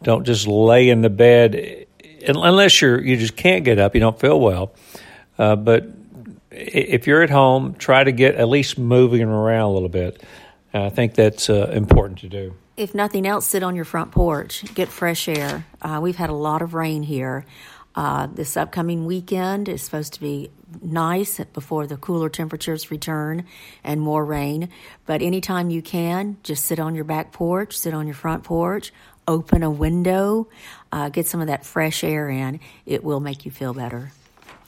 Don't 0.00 0.24
just 0.24 0.46
lay 0.46 0.90
in 0.90 1.00
the 1.00 1.10
bed 1.10 1.86
unless 2.24 2.80
you're 2.80 3.02
you 3.02 3.16
just 3.16 3.34
can't 3.34 3.64
get 3.64 3.80
up. 3.80 3.96
You 3.96 4.00
don't 4.00 4.20
feel 4.20 4.38
well. 4.38 4.74
Uh, 5.36 5.56
but 5.56 5.88
if 6.52 7.08
you're 7.08 7.22
at 7.22 7.30
home, 7.30 7.74
try 7.74 8.04
to 8.04 8.12
get 8.12 8.36
at 8.36 8.48
least 8.48 8.78
moving 8.78 9.22
around 9.22 9.62
a 9.62 9.72
little 9.72 9.88
bit. 9.88 10.22
I 10.72 10.88
think 10.88 11.14
that's 11.14 11.50
uh, 11.50 11.72
important 11.72 12.20
to 12.20 12.28
do. 12.28 12.54
If 12.76 12.94
nothing 12.94 13.26
else, 13.26 13.44
sit 13.44 13.64
on 13.64 13.74
your 13.74 13.84
front 13.84 14.12
porch, 14.12 14.72
get 14.72 14.88
fresh 14.88 15.26
air. 15.26 15.66
Uh, 15.82 15.98
we've 16.00 16.16
had 16.16 16.30
a 16.30 16.34
lot 16.34 16.62
of 16.62 16.74
rain 16.74 17.02
here. 17.02 17.44
Uh, 17.96 18.28
this 18.32 18.56
upcoming 18.56 19.04
weekend 19.04 19.68
is 19.68 19.82
supposed 19.82 20.14
to 20.14 20.20
be 20.20 20.50
nice 20.80 21.40
before 21.52 21.86
the 21.86 21.96
cooler 21.96 22.28
temperatures 22.28 22.90
return 22.90 23.44
and 23.82 24.00
more 24.00 24.24
rain. 24.24 24.68
But 25.06 25.22
anytime 25.22 25.70
you 25.70 25.82
can, 25.82 26.36
just 26.42 26.64
sit 26.66 26.78
on 26.78 26.94
your 26.94 27.04
back 27.04 27.32
porch, 27.32 27.76
sit 27.76 27.94
on 27.94 28.06
your 28.06 28.14
front 28.14 28.44
porch, 28.44 28.92
open 29.26 29.62
a 29.62 29.70
window, 29.70 30.48
uh, 30.90 31.08
get 31.08 31.26
some 31.26 31.40
of 31.40 31.48
that 31.48 31.64
fresh 31.64 32.04
air 32.04 32.28
in. 32.28 32.60
It 32.86 33.04
will 33.04 33.20
make 33.20 33.44
you 33.44 33.50
feel 33.50 33.74
better. 33.74 34.12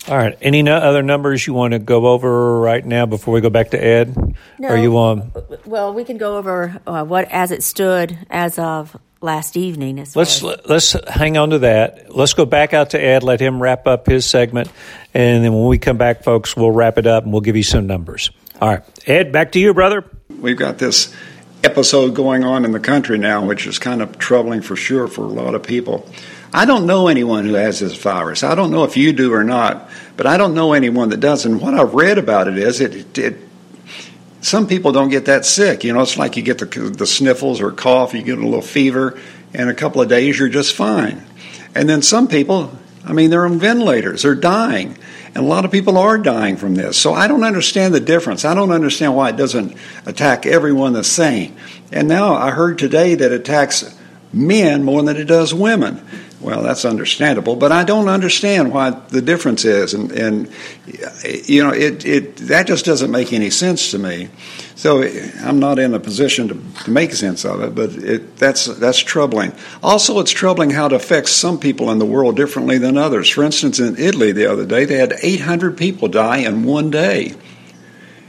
All 0.06 0.16
right. 0.16 0.36
Any 0.42 0.62
no- 0.62 0.76
other 0.76 1.02
numbers 1.02 1.46
you 1.46 1.54
want 1.54 1.72
to 1.72 1.78
go 1.78 2.08
over 2.08 2.60
right 2.60 2.84
now 2.84 3.06
before 3.06 3.32
we 3.32 3.40
go 3.40 3.48
back 3.48 3.70
to 3.70 3.82
Ed? 3.82 4.36
No. 4.58 4.68
Or 4.68 4.76
you? 4.76 4.92
Well, 5.64 5.94
we 5.94 6.04
can 6.04 6.18
go 6.18 6.36
over 6.36 6.78
uh, 6.86 7.04
what 7.04 7.30
as 7.30 7.50
it 7.50 7.62
stood 7.62 8.18
as 8.28 8.58
of 8.58 8.96
last 9.24 9.56
evening. 9.56 9.96
let's 10.14 10.42
let's 10.42 10.92
hang 11.08 11.36
on 11.36 11.50
to 11.50 11.58
that. 11.60 12.14
Let's 12.14 12.34
go 12.34 12.44
back 12.44 12.72
out 12.72 12.90
to 12.90 13.02
Ed. 13.02 13.24
Let 13.24 13.40
him 13.40 13.60
wrap 13.60 13.88
up 13.88 14.06
his 14.06 14.24
segment, 14.26 14.70
and 15.12 15.44
then 15.44 15.52
when 15.52 15.66
we 15.66 15.78
come 15.78 15.96
back, 15.96 16.22
folks, 16.22 16.54
we'll 16.56 16.70
wrap 16.70 16.98
it 16.98 17.06
up 17.06 17.24
and 17.24 17.32
we'll 17.32 17.40
give 17.40 17.56
you 17.56 17.64
some 17.64 17.86
numbers. 17.88 18.30
All 18.60 18.68
right, 18.68 19.08
Ed, 19.08 19.32
back 19.32 19.52
to 19.52 19.58
you, 19.58 19.74
brother. 19.74 20.04
We've 20.28 20.56
got 20.56 20.78
this 20.78 21.12
episode 21.64 22.14
going 22.14 22.44
on 22.44 22.64
in 22.64 22.72
the 22.72 22.80
country 22.80 23.18
now, 23.18 23.44
which 23.44 23.66
is 23.66 23.78
kind 23.78 24.02
of 24.02 24.18
troubling 24.18 24.60
for 24.60 24.76
sure 24.76 25.08
for 25.08 25.22
a 25.22 25.28
lot 25.28 25.54
of 25.54 25.62
people. 25.62 26.08
I 26.52 26.66
don't 26.66 26.86
know 26.86 27.08
anyone 27.08 27.44
who 27.44 27.54
has 27.54 27.80
this 27.80 27.96
virus. 27.96 28.44
I 28.44 28.54
don't 28.54 28.70
know 28.70 28.84
if 28.84 28.96
you 28.96 29.12
do 29.12 29.32
or 29.32 29.42
not, 29.42 29.90
but 30.16 30.26
I 30.26 30.36
don't 30.36 30.54
know 30.54 30.72
anyone 30.72 31.08
that 31.08 31.18
does. 31.18 31.46
And 31.46 31.60
what 31.60 31.74
I've 31.74 31.94
read 31.94 32.16
about 32.16 32.46
it 32.46 32.58
is 32.58 32.80
it, 32.80 33.18
it 33.18 33.43
some 34.44 34.66
people 34.66 34.92
don't 34.92 35.08
get 35.08 35.24
that 35.24 35.46
sick. 35.46 35.84
You 35.84 35.94
know, 35.94 36.02
it's 36.02 36.18
like 36.18 36.36
you 36.36 36.42
get 36.42 36.58
the, 36.58 36.66
the 36.66 37.06
sniffles 37.06 37.62
or 37.62 37.72
cough, 37.72 38.12
you 38.12 38.22
get 38.22 38.36
a 38.36 38.44
little 38.44 38.60
fever, 38.60 39.18
and 39.54 39.70
a 39.70 39.74
couple 39.74 40.02
of 40.02 40.08
days 40.08 40.38
you're 40.38 40.50
just 40.50 40.74
fine. 40.74 41.24
And 41.74 41.88
then 41.88 42.02
some 42.02 42.28
people, 42.28 42.70
I 43.04 43.14
mean, 43.14 43.30
they're 43.30 43.46
on 43.46 43.58
ventilators, 43.58 44.22
they're 44.22 44.34
dying. 44.34 44.98
And 45.28 45.38
a 45.38 45.48
lot 45.48 45.64
of 45.64 45.72
people 45.72 45.96
are 45.96 46.18
dying 46.18 46.56
from 46.56 46.74
this. 46.74 46.98
So 46.98 47.14
I 47.14 47.26
don't 47.26 47.42
understand 47.42 47.94
the 47.94 48.00
difference. 48.00 48.44
I 48.44 48.54
don't 48.54 48.70
understand 48.70 49.16
why 49.16 49.30
it 49.30 49.36
doesn't 49.36 49.76
attack 50.04 50.46
everyone 50.46 50.92
the 50.92 51.02
same. 51.02 51.56
And 51.90 52.06
now 52.06 52.34
I 52.34 52.50
heard 52.50 52.78
today 52.78 53.14
that 53.14 53.32
it 53.32 53.40
attacks 53.40 53.98
men 54.32 54.84
more 54.84 55.02
than 55.02 55.16
it 55.16 55.24
does 55.24 55.54
women. 55.54 56.06
Well, 56.44 56.62
that's 56.62 56.84
understandable, 56.84 57.56
but 57.56 57.72
I 57.72 57.84
don't 57.84 58.06
understand 58.06 58.70
why 58.70 58.90
the 58.90 59.22
difference 59.22 59.64
is, 59.64 59.94
and, 59.94 60.12
and 60.12 60.52
you 61.48 61.64
know, 61.64 61.70
it, 61.72 62.04
it 62.04 62.36
that 62.36 62.66
just 62.66 62.84
doesn't 62.84 63.10
make 63.10 63.32
any 63.32 63.48
sense 63.48 63.92
to 63.92 63.98
me. 63.98 64.28
So 64.74 65.02
I'm 65.40 65.58
not 65.58 65.78
in 65.78 65.94
a 65.94 66.00
position 66.00 66.48
to, 66.48 66.84
to 66.84 66.90
make 66.90 67.14
sense 67.14 67.46
of 67.46 67.62
it, 67.62 67.74
but 67.74 67.94
it, 67.94 68.36
that's 68.36 68.66
that's 68.66 68.98
troubling. 68.98 69.54
Also, 69.82 70.20
it's 70.20 70.32
troubling 70.32 70.68
how 70.68 70.84
it 70.84 70.92
affects 70.92 71.32
some 71.32 71.58
people 71.58 71.90
in 71.90 71.98
the 71.98 72.04
world 72.04 72.36
differently 72.36 72.76
than 72.76 72.98
others. 72.98 73.30
For 73.30 73.42
instance, 73.42 73.80
in 73.80 73.96
Italy 73.96 74.32
the 74.32 74.44
other 74.44 74.66
day, 74.66 74.84
they 74.84 74.98
had 74.98 75.14
800 75.22 75.78
people 75.78 76.08
die 76.08 76.40
in 76.40 76.64
one 76.64 76.90
day, 76.90 77.36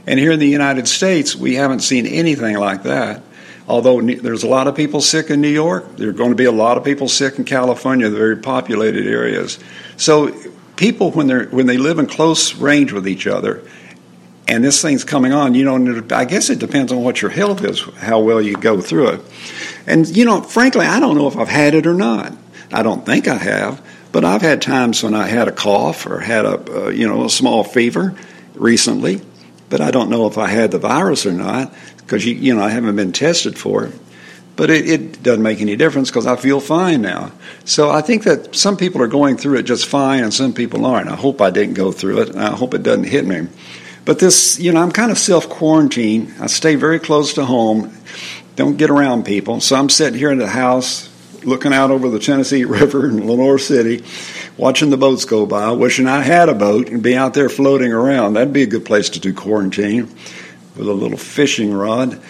and 0.06 0.18
here 0.18 0.32
in 0.32 0.38
the 0.38 0.48
United 0.48 0.88
States, 0.88 1.36
we 1.36 1.56
haven't 1.56 1.80
seen 1.80 2.06
anything 2.06 2.56
like 2.56 2.84
that 2.84 3.20
although 3.68 4.00
there's 4.00 4.42
a 4.42 4.48
lot 4.48 4.68
of 4.68 4.74
people 4.74 5.00
sick 5.00 5.30
in 5.30 5.40
New 5.40 5.48
York, 5.48 5.96
there 5.96 6.08
are 6.08 6.12
going 6.12 6.30
to 6.30 6.36
be 6.36 6.44
a 6.44 6.52
lot 6.52 6.76
of 6.76 6.84
people 6.84 7.08
sick 7.08 7.38
in 7.38 7.44
California, 7.44 8.08
the 8.08 8.16
very 8.16 8.36
populated 8.36 9.06
areas. 9.06 9.58
So 9.96 10.34
people, 10.76 11.10
when 11.10 11.26
they 11.26 11.44
when 11.46 11.66
they 11.66 11.78
live 11.78 11.98
in 11.98 12.06
close 12.06 12.54
range 12.54 12.92
with 12.92 13.08
each 13.08 13.26
other, 13.26 13.62
and 14.48 14.62
this 14.62 14.80
thing's 14.80 15.04
coming 15.04 15.32
on, 15.32 15.54
you 15.54 15.64
know, 15.64 16.04
I 16.12 16.24
guess 16.24 16.50
it 16.50 16.58
depends 16.58 16.92
on 16.92 17.02
what 17.02 17.20
your 17.20 17.30
health 17.30 17.64
is, 17.64 17.80
how 17.80 18.20
well 18.20 18.40
you 18.40 18.56
go 18.56 18.80
through 18.80 19.08
it. 19.08 19.20
And 19.86 20.06
you 20.16 20.24
know, 20.24 20.42
frankly, 20.42 20.86
I 20.86 21.00
don't 21.00 21.16
know 21.16 21.26
if 21.26 21.36
I've 21.36 21.48
had 21.48 21.74
it 21.74 21.86
or 21.86 21.94
not. 21.94 22.32
I 22.72 22.82
don't 22.82 23.04
think 23.04 23.28
I 23.28 23.36
have, 23.36 23.84
but 24.12 24.24
I've 24.24 24.42
had 24.42 24.62
times 24.62 25.02
when 25.02 25.14
I 25.14 25.26
had 25.26 25.48
a 25.48 25.52
cough 25.52 26.06
or 26.06 26.20
had 26.20 26.44
a 26.44 26.86
uh, 26.86 26.88
you 26.90 27.08
know 27.08 27.24
a 27.24 27.30
small 27.30 27.64
fever 27.64 28.16
recently, 28.54 29.20
but 29.68 29.80
I 29.80 29.90
don't 29.90 30.10
know 30.10 30.26
if 30.26 30.38
I 30.38 30.46
had 30.46 30.70
the 30.70 30.78
virus 30.78 31.26
or 31.26 31.32
not 31.32 31.72
because 32.06 32.24
you, 32.24 32.34
you 32.34 32.54
know 32.54 32.62
I 32.62 32.68
haven't 32.68 32.94
been 32.94 33.12
tested 33.12 33.58
for 33.58 33.84
it. 33.84 33.94
But 34.54 34.70
it, 34.70 34.88
it 34.88 35.22
doesn't 35.22 35.42
make 35.42 35.60
any 35.60 35.76
difference 35.76 36.08
because 36.08 36.26
I 36.26 36.36
feel 36.36 36.60
fine 36.60 37.02
now. 37.02 37.32
So 37.64 37.90
I 37.90 38.00
think 38.00 38.24
that 38.24 38.54
some 38.54 38.78
people 38.78 39.02
are 39.02 39.08
going 39.08 39.36
through 39.36 39.58
it 39.58 39.64
just 39.64 39.86
fine, 39.86 40.24
and 40.24 40.32
some 40.32 40.54
people 40.54 40.86
aren't. 40.86 41.10
I 41.10 41.16
hope 41.16 41.42
I 41.42 41.50
didn't 41.50 41.74
go 41.74 41.92
through 41.92 42.22
it, 42.22 42.30
and 42.30 42.40
I 42.40 42.56
hope 42.56 42.72
it 42.72 42.82
doesn't 42.82 43.04
hit 43.04 43.26
me. 43.26 43.48
But 44.06 44.18
this, 44.20 44.58
you 44.58 44.72
know, 44.72 44.80
I'm 44.80 44.92
kind 44.92 45.10
of 45.10 45.18
self 45.18 45.48
quarantined. 45.48 46.32
I 46.40 46.46
stay 46.46 46.76
very 46.76 47.00
close 47.00 47.34
to 47.34 47.44
home, 47.44 47.94
don't 48.54 48.78
get 48.78 48.88
around 48.88 49.26
people. 49.26 49.60
So 49.60 49.76
I'm 49.76 49.90
sitting 49.90 50.18
here 50.18 50.30
in 50.30 50.38
the 50.38 50.46
house 50.46 51.12
looking 51.44 51.72
out 51.72 51.90
over 51.90 52.08
the 52.08 52.18
Tennessee 52.18 52.64
River 52.64 53.08
in 53.08 53.28
Lenoir 53.28 53.58
City, 53.58 54.04
watching 54.56 54.90
the 54.90 54.96
boats 54.96 55.24
go 55.24 55.44
by, 55.44 55.72
wishing 55.72 56.06
I 56.06 56.22
had 56.22 56.48
a 56.48 56.54
boat 56.54 56.88
and 56.88 57.02
be 57.02 57.16
out 57.16 57.34
there 57.34 57.48
floating 57.48 57.92
around. 57.92 58.34
That'd 58.34 58.54
be 58.54 58.62
a 58.62 58.66
good 58.66 58.86
place 58.86 59.10
to 59.10 59.20
do 59.20 59.34
quarantine 59.34 60.08
with 60.76 60.88
a 60.88 60.92
little 60.92 61.18
fishing 61.18 61.72
rod. 61.72 62.20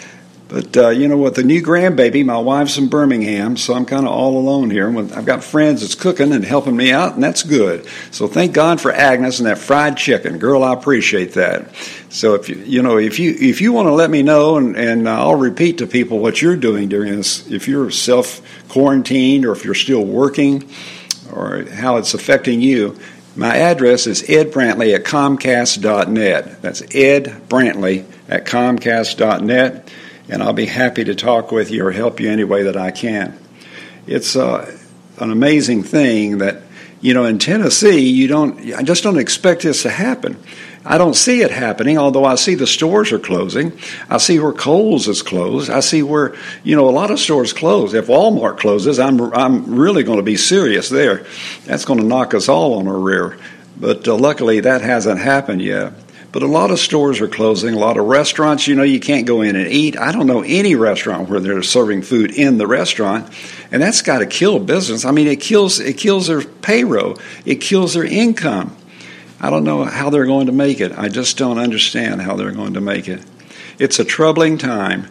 But 0.49 0.77
uh, 0.77 0.89
you 0.89 1.09
know, 1.09 1.17
with 1.17 1.35
the 1.35 1.43
new 1.43 1.61
grandbaby, 1.61 2.23
my 2.25 2.37
wife's 2.37 2.77
in 2.77 2.87
Birmingham, 2.87 3.57
so 3.57 3.73
I'm 3.73 3.85
kind 3.85 4.05
of 4.05 4.13
all 4.13 4.37
alone 4.37 4.69
here. 4.69 4.87
I've 4.97 5.25
got 5.25 5.43
friends 5.43 5.81
that's 5.81 5.95
cooking 5.95 6.31
and 6.31 6.45
helping 6.45 6.75
me 6.75 6.91
out, 6.91 7.15
and 7.15 7.23
that's 7.23 7.43
good. 7.43 7.85
So 8.11 8.27
thank 8.27 8.53
God 8.53 8.79
for 8.79 8.91
Agnes 8.91 9.39
and 9.39 9.47
that 9.47 9.57
fried 9.57 9.97
chicken, 9.97 10.39
girl. 10.39 10.63
I 10.63 10.71
appreciate 10.73 11.33
that. 11.33 11.75
So 12.09 12.35
if 12.35 12.47
you 12.47 12.55
you 12.55 12.81
know 12.81 12.97
if 12.97 13.19
you 13.19 13.35
if 13.37 13.59
you 13.59 13.73
want 13.73 13.87
to 13.87 13.93
let 13.93 14.09
me 14.09 14.23
know, 14.23 14.55
and, 14.55 14.77
and 14.77 15.09
I'll 15.09 15.35
repeat 15.35 15.79
to 15.79 15.87
people 15.87 16.19
what 16.19 16.41
you're 16.41 16.55
doing 16.55 16.87
during 16.87 17.17
this. 17.17 17.45
If 17.51 17.67
you're 17.67 17.91
self 17.91 18.41
quarantined, 18.69 19.45
or 19.45 19.51
if 19.51 19.65
you're 19.65 19.75
still 19.75 20.05
working, 20.05 20.69
or 21.33 21.65
how 21.65 21.97
it's 21.97 22.13
affecting 22.13 22.61
you. 22.61 22.97
My 23.35 23.55
address 23.55 24.07
is 24.07 24.23
edbrantley 24.23 24.95
at 24.95 25.03
comcast.net. 25.03 26.61
That's 26.63 26.81
Ed 26.95 27.43
Brantley 27.47 28.05
at 28.27 28.45
comcast.net 28.45 29.89
and 30.29 30.43
I'll 30.43 30.53
be 30.53 30.65
happy 30.65 31.03
to 31.05 31.15
talk 31.15 31.51
with 31.51 31.71
you 31.71 31.85
or 31.85 31.91
help 31.91 32.19
you 32.19 32.29
any 32.29 32.43
way 32.43 32.63
that 32.63 32.75
I 32.75 32.91
can. 32.91 33.37
It's 34.05 34.35
uh, 34.35 34.77
an 35.19 35.31
amazing 35.31 35.83
thing 35.83 36.39
that 36.39 36.63
you 37.01 37.13
know 37.13 37.25
in 37.25 37.39
Tennessee 37.39 38.09
you 38.09 38.27
don't 38.27 38.73
I 38.73 38.83
just 38.83 39.03
don't 39.03 39.17
expect 39.19 39.63
this 39.63 39.83
to 39.83 39.89
happen. 39.89 40.37
I 40.87 40.97
don't 40.97 41.15
see 41.15 41.41
it 41.41 41.51
happening, 41.51 41.97
although 41.97 42.23
I 42.23 42.35
see 42.35 42.55
the 42.55 42.65
stores 42.65 43.11
are 43.11 43.19
closing. 43.19 43.77
I 44.09 44.19
see 44.19 44.39
where 44.39 44.53
Kohl's 44.53 45.09
is 45.09 45.21
closed. 45.21 45.69
I 45.69 45.81
see 45.81 46.01
where, 46.01 46.33
you 46.63 46.77
know, 46.77 46.87
a 46.87 46.91
lot 46.91 47.11
of 47.11 47.19
stores 47.19 47.51
close. 47.51 47.93
If 47.93 48.07
Walmart 48.07 48.57
closes, 48.57 48.97
I'm, 48.97 49.19
I'm 49.33 49.77
really 49.77 50.03
going 50.03 50.19
to 50.19 50.23
be 50.23 50.37
serious 50.37 50.87
there. 50.87 51.25
That's 51.65 51.83
going 51.83 51.99
to 51.99 52.05
knock 52.05 52.33
us 52.33 52.47
all 52.47 52.75
on 52.75 52.87
our 52.87 52.97
rear. 52.97 53.37
But 53.77 54.07
uh, 54.07 54.15
luckily, 54.15 54.61
that 54.61 54.79
hasn't 54.79 55.19
happened 55.19 55.61
yet. 55.61 55.91
But 56.31 56.43
a 56.43 56.47
lot 56.47 56.71
of 56.71 56.79
stores 56.79 57.21
are 57.21 57.27
closing. 57.27 57.73
A 57.73 57.79
lot 57.79 57.97
of 57.97 58.05
restaurants, 58.05 58.67
you 58.67 58.75
know, 58.75 58.83
you 58.83 58.99
can't 58.99 59.25
go 59.25 59.41
in 59.41 59.55
and 59.55 59.67
eat. 59.67 59.97
I 59.97 60.11
don't 60.11 60.27
know 60.27 60.43
any 60.43 60.75
restaurant 60.75 61.29
where 61.29 61.39
they're 61.39 61.63
serving 61.63 62.01
food 62.01 62.31
in 62.31 62.57
the 62.57 62.67
restaurant, 62.67 63.31
and 63.71 63.81
that's 63.81 64.01
got 64.01 64.19
to 64.19 64.25
kill 64.25 64.59
business. 64.59 65.05
I 65.05 65.11
mean, 65.11 65.27
it 65.27 65.39
kills 65.39 65.79
it 65.79 65.97
kills 65.97 66.27
their 66.27 66.41
payroll. 66.41 67.17
It 67.45 67.61
kills 67.61 67.93
their 67.93 68.05
income. 68.05 68.75
I 69.39 69.49
don't 69.49 69.63
know 69.63 69.85
how 69.85 70.09
they're 70.09 70.25
going 70.25 70.47
to 70.47 70.51
make 70.51 70.81
it. 70.81 70.91
I 70.97 71.09
just 71.09 71.37
don't 71.37 71.59
understand 71.59 72.21
how 72.21 72.35
they're 72.35 72.51
going 72.51 72.73
to 72.73 72.81
make 72.81 73.07
it. 73.07 73.23
It's 73.79 73.99
a 73.99 74.05
troubling 74.05 74.57
time. 74.57 75.07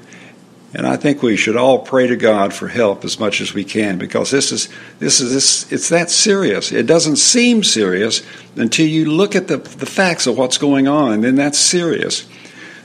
And 0.77 0.87
I 0.87 0.97
think 0.97 1.23
we 1.23 1.39
should 1.39 1.57
all 1.57 1.79
pray 1.79 2.07
to 2.07 2.17
God 2.17 2.53
for 2.53 2.69
help 2.69 3.03
as 3.03 3.19
much 3.19 3.41
as 3.41 3.55
we 3.55 3.65
can 3.65 3.97
because 3.97 4.31
this 4.31 4.53
is 4.53 4.69
this 4.99 5.21
is 5.21 5.33
this 5.33 5.73
it's 5.73 5.89
that 5.89 6.11
serious. 6.11 6.71
It 6.71 6.87
doesn't 6.87 7.17
seem 7.17 7.65
serious 7.65 8.21
until 8.57 8.87
you 8.87 9.11
look 9.11 9.35
at 9.35 9.49
the 9.49 9.57
the 9.57 9.87
facts 9.87 10.27
of 10.27 10.37
what's 10.37 10.59
going 10.59 10.87
on, 10.87 11.15
and 11.15 11.25
then 11.25 11.35
that's 11.35 11.59
serious. 11.59 12.29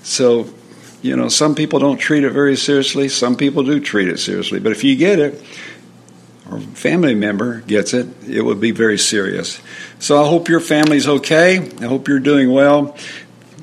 So, 0.03 0.47
you 1.01 1.17
know, 1.17 1.27
some 1.27 1.53
people 1.53 1.79
don't 1.79 1.97
treat 1.97 2.23
it 2.23 2.31
very 2.31 2.55
seriously. 2.55 3.09
Some 3.09 3.35
people 3.35 3.63
do 3.63 3.81
treat 3.81 4.07
it 4.07 4.19
seriously. 4.19 4.61
But 4.61 4.71
if 4.71 4.85
you 4.85 4.95
get 4.95 5.19
it, 5.19 5.43
or 6.49 6.61
family 6.61 7.13
member 7.13 7.59
gets 7.59 7.93
it, 7.93 8.07
it 8.25 8.41
would 8.41 8.61
be 8.61 8.71
very 8.71 8.97
serious. 8.97 9.59
So 9.99 10.23
I 10.23 10.29
hope 10.29 10.47
your 10.47 10.61
family's 10.61 11.09
okay. 11.09 11.57
I 11.81 11.87
hope 11.87 12.07
you're 12.07 12.19
doing 12.19 12.53
well. 12.53 12.95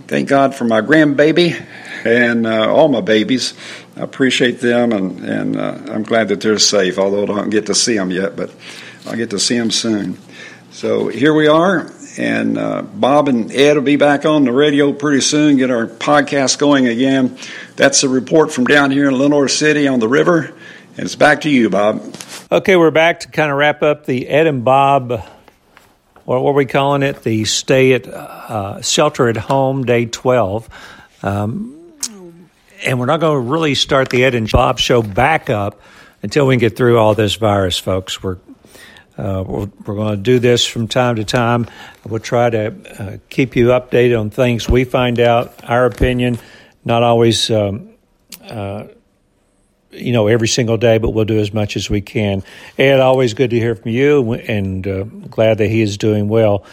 Thank 0.06 0.28
God 0.28 0.54
for 0.54 0.64
my 0.64 0.82
grandbaby 0.82 1.64
and 2.04 2.46
uh, 2.46 2.72
all 2.72 2.88
my 2.88 3.00
babies. 3.00 3.54
I 3.98 4.02
appreciate 4.02 4.60
them, 4.60 4.92
and, 4.92 5.24
and 5.24 5.56
uh, 5.56 5.78
I'm 5.88 6.04
glad 6.04 6.28
that 6.28 6.40
they're 6.40 6.58
safe, 6.58 6.98
although 6.98 7.24
I 7.24 7.26
don't 7.26 7.50
get 7.50 7.66
to 7.66 7.74
see 7.74 7.96
them 7.96 8.10
yet, 8.12 8.36
but 8.36 8.54
I'll 9.06 9.16
get 9.16 9.30
to 9.30 9.40
see 9.40 9.58
them 9.58 9.72
soon. 9.72 10.16
So 10.70 11.08
here 11.08 11.34
we 11.34 11.48
are, 11.48 11.90
and 12.16 12.56
uh, 12.56 12.82
Bob 12.82 13.28
and 13.28 13.50
Ed 13.50 13.74
will 13.74 13.82
be 13.82 13.96
back 13.96 14.24
on 14.24 14.44
the 14.44 14.52
radio 14.52 14.92
pretty 14.92 15.20
soon, 15.20 15.56
get 15.56 15.70
our 15.70 15.86
podcast 15.86 16.58
going 16.58 16.86
again. 16.86 17.36
That's 17.74 18.04
a 18.04 18.08
report 18.08 18.52
from 18.52 18.66
down 18.66 18.92
here 18.92 19.08
in 19.08 19.18
Lenoir 19.18 19.48
City 19.48 19.88
on 19.88 19.98
the 19.98 20.08
river, 20.08 20.54
and 20.96 21.04
it's 21.04 21.16
back 21.16 21.40
to 21.40 21.50
you, 21.50 21.68
Bob. 21.68 22.14
Okay, 22.52 22.76
we're 22.76 22.92
back 22.92 23.20
to 23.20 23.28
kind 23.28 23.50
of 23.50 23.56
wrap 23.58 23.82
up 23.82 24.06
the 24.06 24.28
Ed 24.28 24.46
and 24.46 24.64
Bob 24.64 25.24
what 26.28 26.40
are 26.40 26.52
we 26.52 26.66
calling 26.66 27.02
it? 27.02 27.22
The 27.22 27.46
stay 27.46 27.94
at 27.94 28.06
uh, 28.06 28.82
shelter 28.82 29.30
at 29.30 29.38
home 29.38 29.86
day 29.86 30.04
12. 30.04 30.68
Um, 31.22 31.77
and 32.84 32.98
we're 32.98 33.06
not 33.06 33.20
going 33.20 33.42
to 33.42 33.50
really 33.50 33.74
start 33.74 34.10
the 34.10 34.24
Ed 34.24 34.34
and 34.34 34.50
Bob 34.50 34.78
show 34.78 35.02
back 35.02 35.50
up 35.50 35.80
until 36.22 36.46
we 36.46 36.56
get 36.56 36.76
through 36.76 36.98
all 36.98 37.14
this 37.14 37.36
virus, 37.36 37.78
folks. 37.78 38.22
We're 38.22 38.38
uh, 39.16 39.42
we're, 39.44 39.68
we're, 39.84 39.96
going 39.96 40.16
to 40.16 40.22
do 40.22 40.38
this 40.38 40.64
from 40.64 40.86
time 40.86 41.16
to 41.16 41.24
time. 41.24 41.66
We'll 42.06 42.20
try 42.20 42.50
to 42.50 43.02
uh, 43.02 43.16
keep 43.28 43.56
you 43.56 43.68
updated 43.68 44.18
on 44.18 44.30
things 44.30 44.68
we 44.68 44.84
find 44.84 45.18
out, 45.18 45.54
our 45.64 45.86
opinion, 45.86 46.38
not 46.84 47.02
always, 47.02 47.50
um, 47.50 47.90
uh, 48.44 48.84
you 49.90 50.12
know, 50.12 50.28
every 50.28 50.46
single 50.46 50.76
day, 50.76 50.98
but 50.98 51.10
we'll 51.10 51.24
do 51.24 51.40
as 51.40 51.52
much 51.52 51.74
as 51.74 51.90
we 51.90 52.00
can. 52.00 52.44
Ed, 52.78 53.00
always 53.00 53.34
good 53.34 53.50
to 53.50 53.58
hear 53.58 53.74
from 53.74 53.90
you, 53.90 54.34
and 54.34 54.86
uh, 54.86 55.02
glad 55.02 55.58
that 55.58 55.66
he 55.66 55.80
is 55.80 55.98
doing 55.98 56.28
well 56.28 56.64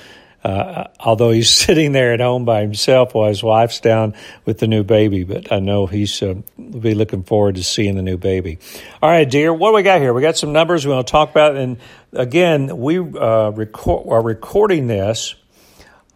uh, 0.45 0.87
although 0.99 1.31
he's 1.31 1.49
sitting 1.65 1.91
there 1.91 2.13
at 2.13 2.19
home 2.19 2.45
by 2.45 2.61
himself 2.61 3.15
while 3.15 3.29
his 3.29 3.41
wife's 3.43 3.79
down 3.79 4.13
with 4.45 4.59
the 4.59 4.67
new 4.67 4.83
baby. 4.83 5.23
But 5.23 5.51
I 5.51 5.59
know 5.59 5.87
he's 5.87 6.21
uh, 6.21 6.35
will 6.57 6.79
be 6.79 6.93
looking 6.93 7.23
forward 7.23 7.55
to 7.55 7.63
seeing 7.63 7.95
the 7.95 8.03
new 8.03 8.17
baby. 8.17 8.59
All 9.01 9.09
right, 9.09 9.29
dear, 9.29 9.51
what 9.51 9.71
do 9.71 9.75
we 9.75 9.83
got 9.83 9.99
here? 10.01 10.13
We 10.13 10.21
got 10.21 10.37
some 10.37 10.53
numbers 10.53 10.85
we 10.85 10.93
want 10.93 11.07
to 11.07 11.11
talk 11.11 11.31
about, 11.31 11.55
and 11.55 11.77
again, 12.13 12.77
we 12.77 12.99
uh, 12.99 13.49
record, 13.49 14.07
are 14.07 14.21
recording 14.21 14.85
this 14.85 15.33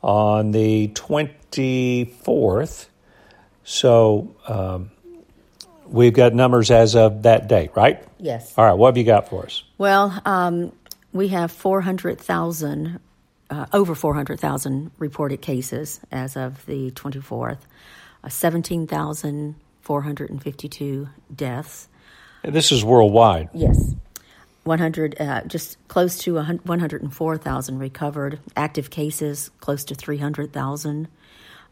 on 0.04 0.52
the 0.52 0.88
twenty 0.90 2.06
fourth, 2.06 2.90
so. 3.64 4.36
Um, 4.48 4.92
we've 5.88 6.14
got 6.14 6.36
numbers 6.36 6.70
as 6.70 6.96
of 6.96 7.24
that 7.24 7.48
date, 7.48 7.72
right? 7.76 8.04
Yes. 8.20 8.54
All 8.56 8.64
right. 8.64 8.74
What 8.74 8.90
have 8.90 8.98
you 8.98 9.04
got 9.04 9.28
for 9.28 9.46
us? 9.46 9.64
Well, 9.80 10.22
um, 10.24 10.72
we 11.14 11.30
have 11.30 11.52
400,000 11.52 13.00
uh, 13.50 13.66
over 13.74 13.96
400,000 13.96 14.92
reported 14.98 15.42
cases 15.42 16.00
as 16.12 16.38
of 16.38 16.66
the 16.66 16.92
24th, 16.92 17.60
uh, 18.24 18.30
17,452 18.30 21.10
deaths. 21.36 21.90
this 22.44 22.72
is 22.72 22.86
worldwide. 22.86 23.50
Yes. 23.54 23.96
100, 24.64 25.20
uh, 25.20 25.42
just 25.46 25.78
close 25.88 26.18
to 26.20 26.36
104,000 26.36 27.80
recovered. 27.80 28.40
Active 28.56 28.90
cases, 28.90 29.52
close 29.62 29.84
to 29.86 29.96
300,000. 29.96 31.08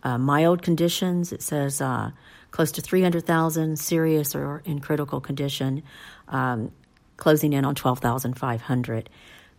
Uh, 0.04 0.18
mild 0.18 0.62
conditions, 0.62 1.32
it 1.32 1.42
says 1.42 1.82
uh, 1.82 2.12
close 2.52 2.72
to 2.72 2.82
300,000. 2.82 3.78
Serious 3.78 4.36
or 4.36 4.62
in 4.66 4.80
critical 4.80 5.20
condition, 5.20 5.84
um, 6.30 6.72
closing 7.18 7.54
in 7.54 7.66
on 7.66 7.76
12,500. 7.76 9.10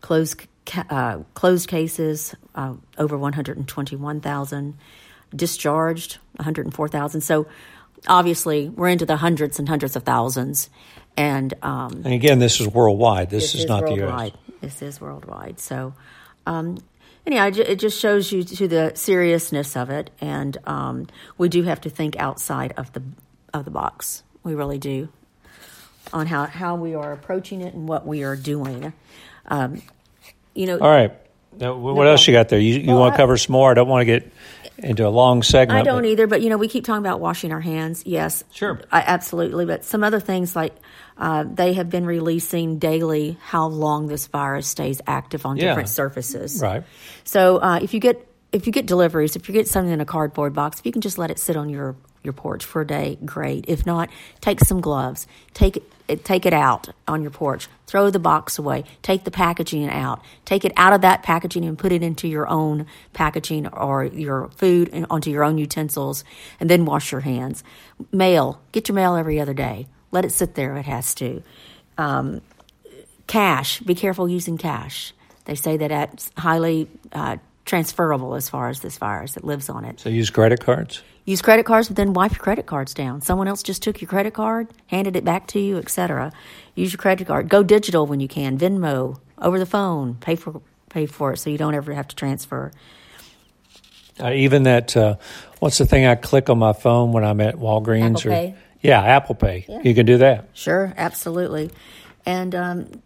Closed 0.00 0.46
uh, 0.90 1.18
closed 1.34 1.68
cases 1.68 2.34
uh, 2.54 2.74
over 2.98 3.16
121,000, 3.16 4.74
discharged 5.34 6.18
104,000. 6.36 7.20
So 7.20 7.46
obviously 8.06 8.68
we're 8.68 8.88
into 8.88 9.06
the 9.06 9.16
hundreds 9.16 9.58
and 9.58 9.68
hundreds 9.68 9.96
of 9.96 10.04
thousands. 10.04 10.70
And, 11.16 11.54
um, 11.62 12.02
and 12.04 12.14
again, 12.14 12.38
this 12.38 12.60
is 12.60 12.68
worldwide. 12.68 13.30
This, 13.30 13.44
this 13.44 13.54
is, 13.56 13.60
is, 13.62 13.66
not 13.68 13.82
worldwide. 13.82 14.32
the 14.32 14.52
U.S. 14.52 14.60
This 14.60 14.82
is 14.82 15.00
worldwide. 15.00 15.58
So, 15.58 15.94
um, 16.46 16.78
anyhow, 17.26 17.50
it 17.54 17.76
just 17.76 17.98
shows 17.98 18.30
you 18.30 18.44
to 18.44 18.68
the 18.68 18.92
seriousness 18.94 19.76
of 19.76 19.90
it, 19.90 20.10
and 20.20 20.56
um, 20.64 21.08
we 21.36 21.48
do 21.48 21.64
have 21.64 21.80
to 21.82 21.90
think 21.90 22.16
outside 22.18 22.72
of 22.76 22.92
the 22.92 23.02
of 23.52 23.64
the 23.64 23.70
box. 23.72 24.22
We 24.44 24.54
really 24.54 24.78
do 24.78 25.08
on 26.12 26.26
how 26.26 26.46
how 26.46 26.76
we 26.76 26.94
are 26.94 27.12
approaching 27.12 27.62
it 27.62 27.74
and 27.74 27.88
what 27.88 28.06
we 28.06 28.22
are 28.22 28.36
doing. 28.36 28.92
Um, 29.46 29.82
you 30.58 30.66
know. 30.66 30.78
All 30.78 30.90
right. 30.90 31.12
Now, 31.56 31.74
what 31.76 31.94
no 31.94 32.02
else 32.02 32.26
you 32.26 32.32
got 32.32 32.48
there? 32.48 32.58
You, 32.58 32.78
you 32.78 32.88
well, 32.88 33.00
want 33.00 33.14
to 33.14 33.16
cover 33.16 33.36
some 33.36 33.52
more? 33.52 33.70
I 33.70 33.74
don't 33.74 33.88
want 33.88 34.02
to 34.02 34.04
get 34.04 34.32
into 34.78 35.06
a 35.06 35.10
long 35.10 35.42
segment. 35.42 35.80
I 35.80 35.82
don't 35.82 36.02
but. 36.02 36.08
either, 36.08 36.26
but 36.26 36.42
you 36.42 36.50
know, 36.50 36.58
we 36.58 36.68
keep 36.68 36.84
talking 36.84 37.04
about 37.04 37.20
washing 37.20 37.52
our 37.52 37.60
hands. 37.60 38.04
Yes, 38.06 38.44
sure, 38.52 38.80
I, 38.92 39.00
absolutely. 39.00 39.66
But 39.66 39.84
some 39.84 40.04
other 40.04 40.20
things 40.20 40.54
like 40.54 40.74
uh, 41.16 41.44
they 41.44 41.74
have 41.74 41.90
been 41.90 42.06
releasing 42.06 42.78
daily 42.78 43.38
how 43.40 43.66
long 43.66 44.06
this 44.06 44.26
virus 44.26 44.68
stays 44.68 45.00
active 45.06 45.46
on 45.46 45.56
yeah. 45.56 45.68
different 45.68 45.88
surfaces. 45.88 46.60
Right. 46.60 46.84
So 47.24 47.58
uh, 47.58 47.80
if 47.82 47.94
you 47.94 48.00
get 48.00 48.24
if 48.52 48.66
you 48.66 48.72
get 48.72 48.86
deliveries, 48.86 49.36
if 49.36 49.48
you 49.48 49.52
get 49.52 49.68
something 49.68 49.92
in 49.92 50.00
a 50.00 50.06
cardboard 50.06 50.54
box, 50.54 50.78
if 50.80 50.86
you 50.86 50.92
can 50.92 51.02
just 51.02 51.18
let 51.18 51.30
it 51.30 51.38
sit 51.38 51.56
on 51.56 51.68
your 51.68 51.96
your 52.28 52.34
porch 52.34 52.62
for 52.62 52.82
a 52.82 52.86
day, 52.86 53.16
great. 53.24 53.64
If 53.68 53.86
not, 53.86 54.10
take 54.42 54.60
some 54.60 54.82
gloves. 54.82 55.26
Take 55.54 55.82
it, 56.08 56.24
take 56.24 56.44
it 56.44 56.52
out 56.52 56.90
on 57.06 57.22
your 57.22 57.30
porch. 57.30 57.68
Throw 57.86 58.10
the 58.10 58.18
box 58.18 58.58
away. 58.58 58.84
Take 59.00 59.24
the 59.24 59.30
packaging 59.30 59.88
out. 59.88 60.20
Take 60.44 60.66
it 60.66 60.72
out 60.76 60.92
of 60.92 61.00
that 61.00 61.22
packaging 61.22 61.64
and 61.64 61.78
put 61.78 61.90
it 61.90 62.02
into 62.02 62.28
your 62.28 62.46
own 62.46 62.84
packaging 63.14 63.66
or 63.68 64.04
your 64.04 64.50
food 64.58 64.90
and 64.92 65.06
onto 65.08 65.30
your 65.30 65.42
own 65.42 65.56
utensils, 65.56 66.22
and 66.60 66.68
then 66.68 66.84
wash 66.84 67.10
your 67.12 67.22
hands. 67.22 67.64
Mail. 68.12 68.60
Get 68.72 68.88
your 68.88 68.94
mail 68.94 69.16
every 69.16 69.40
other 69.40 69.54
day. 69.54 69.86
Let 70.10 70.26
it 70.26 70.32
sit 70.32 70.54
there. 70.54 70.76
It 70.76 70.84
has 70.84 71.14
to. 71.14 71.42
Um, 71.96 72.42
cash. 73.26 73.80
Be 73.80 73.94
careful 73.94 74.28
using 74.28 74.58
cash. 74.58 75.14
They 75.46 75.54
say 75.54 75.78
that 75.78 75.88
that's 75.88 76.30
highly 76.36 76.88
uh, 77.10 77.38
transferable 77.68 78.34
as 78.34 78.48
far 78.48 78.68
as 78.68 78.80
this 78.80 78.98
virus 78.98 79.34
that 79.34 79.44
lives 79.44 79.68
on 79.68 79.84
it. 79.84 80.00
So 80.00 80.08
use 80.08 80.30
credit 80.30 80.60
cards? 80.60 81.02
Use 81.24 81.42
credit 81.42 81.66
cards, 81.66 81.88
but 81.88 81.96
then 81.96 82.14
wipe 82.14 82.32
your 82.32 82.40
credit 82.40 82.66
cards 82.66 82.94
down. 82.94 83.20
Someone 83.20 83.46
else 83.46 83.62
just 83.62 83.82
took 83.82 84.00
your 84.00 84.08
credit 84.08 84.32
card, 84.32 84.68
handed 84.86 85.14
it 85.14 85.24
back 85.24 85.46
to 85.48 85.60
you, 85.60 85.76
etc. 85.76 86.32
Use 86.74 86.92
your 86.92 86.98
credit 86.98 87.26
card. 87.26 87.48
Go 87.48 87.62
digital 87.62 88.06
when 88.06 88.18
you 88.18 88.28
can. 88.28 88.58
Venmo, 88.58 89.20
over 89.36 89.58
the 89.58 89.66
phone, 89.66 90.14
pay 90.14 90.34
for 90.34 90.62
pay 90.88 91.04
for 91.04 91.34
it 91.34 91.36
so 91.36 91.50
you 91.50 91.58
don't 91.58 91.74
ever 91.74 91.92
have 91.92 92.08
to 92.08 92.16
transfer. 92.16 92.72
Uh, 94.18 94.32
even 94.32 94.64
that, 94.64 94.96
uh, 94.96 95.16
what's 95.60 95.78
the 95.78 95.86
thing 95.86 96.06
I 96.06 96.14
click 96.14 96.48
on 96.50 96.58
my 96.58 96.72
phone 96.72 97.12
when 97.12 97.24
I'm 97.24 97.40
at 97.40 97.56
Walgreens? 97.56 98.16
Apple 98.16 98.30
or, 98.30 98.34
Pay. 98.34 98.54
Yeah, 98.80 99.02
Apple 99.02 99.34
Pay. 99.34 99.66
Yeah. 99.68 99.80
You 99.82 99.94
can 99.94 100.06
do 100.06 100.18
that. 100.18 100.48
Sure, 100.54 100.92
absolutely. 100.96 101.70
And 102.28 102.54
um, 102.54 103.02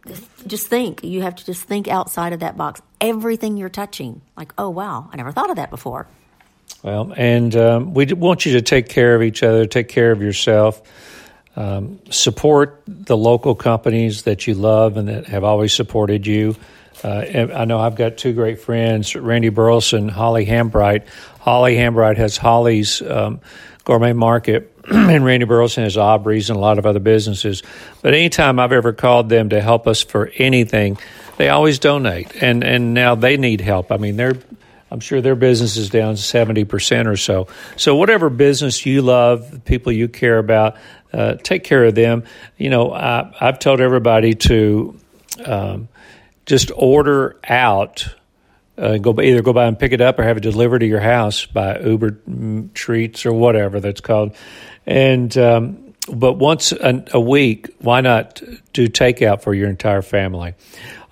just 0.49 0.67
think, 0.67 1.05
you 1.05 1.23
have 1.23 1.37
to 1.37 1.47
just 1.47 1.63
think 1.63 1.87
outside 1.87 2.33
of 2.33 2.41
that 2.41 2.57
box. 2.57 2.83
Everything 3.01 3.57
you're 3.57 3.69
touching, 3.69 4.21
like, 4.37 4.53
oh, 4.59 4.69
wow, 4.69 5.09
I 5.13 5.17
never 5.17 5.31
thought 5.31 5.49
of 5.49 5.55
that 5.57 5.71
before. 5.71 6.09
Well, 6.83 7.13
and 7.17 7.55
um, 7.55 7.95
we 7.95 8.07
want 8.07 8.45
you 8.47 8.55
to 8.55 8.63
take 8.63 8.89
care 8.89 9.15
of 9.15 9.23
each 9.23 9.45
other, 9.45 9.65
take 9.65 9.87
care 9.87 10.11
of 10.11 10.23
yourself, 10.23 10.83
um, 11.55 12.01
support 12.11 12.83
the 12.89 13.17
local 13.17 13.55
companies 13.55 14.23
that 14.23 14.49
you 14.49 14.55
love 14.55 14.97
and 14.97 15.07
that 15.07 15.27
have 15.27 15.45
always 15.45 15.73
supported 15.73 16.27
you. 16.27 16.57
Uh, 17.05 17.49
I 17.55 17.65
know 17.65 17.79
I've 17.79 17.95
got 17.95 18.17
two 18.17 18.33
great 18.33 18.59
friends, 18.59 19.15
Randy 19.15 19.51
Burleson, 19.51 20.09
Holly 20.09 20.47
Hambright. 20.47 21.07
Holly 21.39 21.77
Hambright 21.77 22.17
has 22.17 22.37
Holly's 22.37 23.01
um, 23.03 23.41
Gourmet 23.85 24.15
Market, 24.15 24.72
and 24.91 25.25
Randy 25.25 25.47
Burleson 25.47 25.85
has 25.85 25.97
Aubrey's 25.97 26.51
and 26.51 26.57
a 26.57 26.61
lot 26.61 26.79
of 26.79 26.87
other 26.87 27.01
businesses. 27.01 27.63
But 28.03 28.15
anytime 28.15 28.59
I've 28.59 28.73
ever 28.73 28.93
called 28.93 29.29
them 29.29 29.51
to 29.51 29.61
help 29.61 29.87
us 29.87 30.03
for 30.03 30.31
anything, 30.37 30.99
they 31.37 31.49
always 31.49 31.79
donate, 31.79 32.43
and 32.43 32.63
and 32.63 32.95
now 32.95 33.15
they 33.15 33.37
need 33.37 33.61
help. 33.61 33.91
I 33.91 33.97
mean, 33.97 34.17
they're 34.17 34.37
I'm 34.93 35.01
sure 35.01 35.23
their 35.23 35.35
business 35.35 35.79
is 35.79 35.89
down 35.89 36.17
70% 36.17 37.07
or 37.07 37.17
so. 37.17 37.49
So, 37.77 37.97
whatever 37.97 38.29
business 38.29 38.85
you 38.85 39.01
love, 39.01 39.63
people 39.65 39.91
you 39.91 40.07
care 40.07 40.37
about, 40.37 40.77
uh, 41.15 41.37
take 41.37 41.65
care 41.65 41.85
of 41.85 41.95
them. 41.95 42.25
You 42.59 42.69
know, 42.69 42.93
I, 42.93 43.35
I've 43.41 43.59
told 43.59 43.81
everybody 43.81 44.35
to 44.35 45.01
um, 45.47 45.89
just 46.45 46.71
order 46.77 47.39
out. 47.49 48.07
Uh, 48.79 48.97
go 48.97 49.15
either 49.21 49.43
go 49.43 49.53
by 49.53 49.67
and 49.67 49.79
pick 49.79 49.93
it 49.93 50.01
up 50.01 50.19
or 50.19 50.23
have 50.23 50.39
it 50.39 50.43
delivered 50.43 50.79
to 50.79 50.87
your 50.87 51.01
house 51.01 51.45
by 51.45 51.79
Uber 51.81 52.13
mm, 52.29 52.73
Treats 52.73 53.27
or 53.27 53.33
whatever 53.33 53.81
that's 53.81 54.01
called. 54.01 54.35
And 54.87 55.37
um, 55.37 55.82
but 56.11 56.35
once 56.35 56.73
a, 56.73 57.05
a, 57.13 57.21
week, 57.21 57.71
why 57.79 58.01
not 58.01 58.43
do 58.73 58.89
takeout 58.89 59.41
for 59.41 59.55
your 59.55 59.69
entire 59.69 60.03
family? 60.03 60.55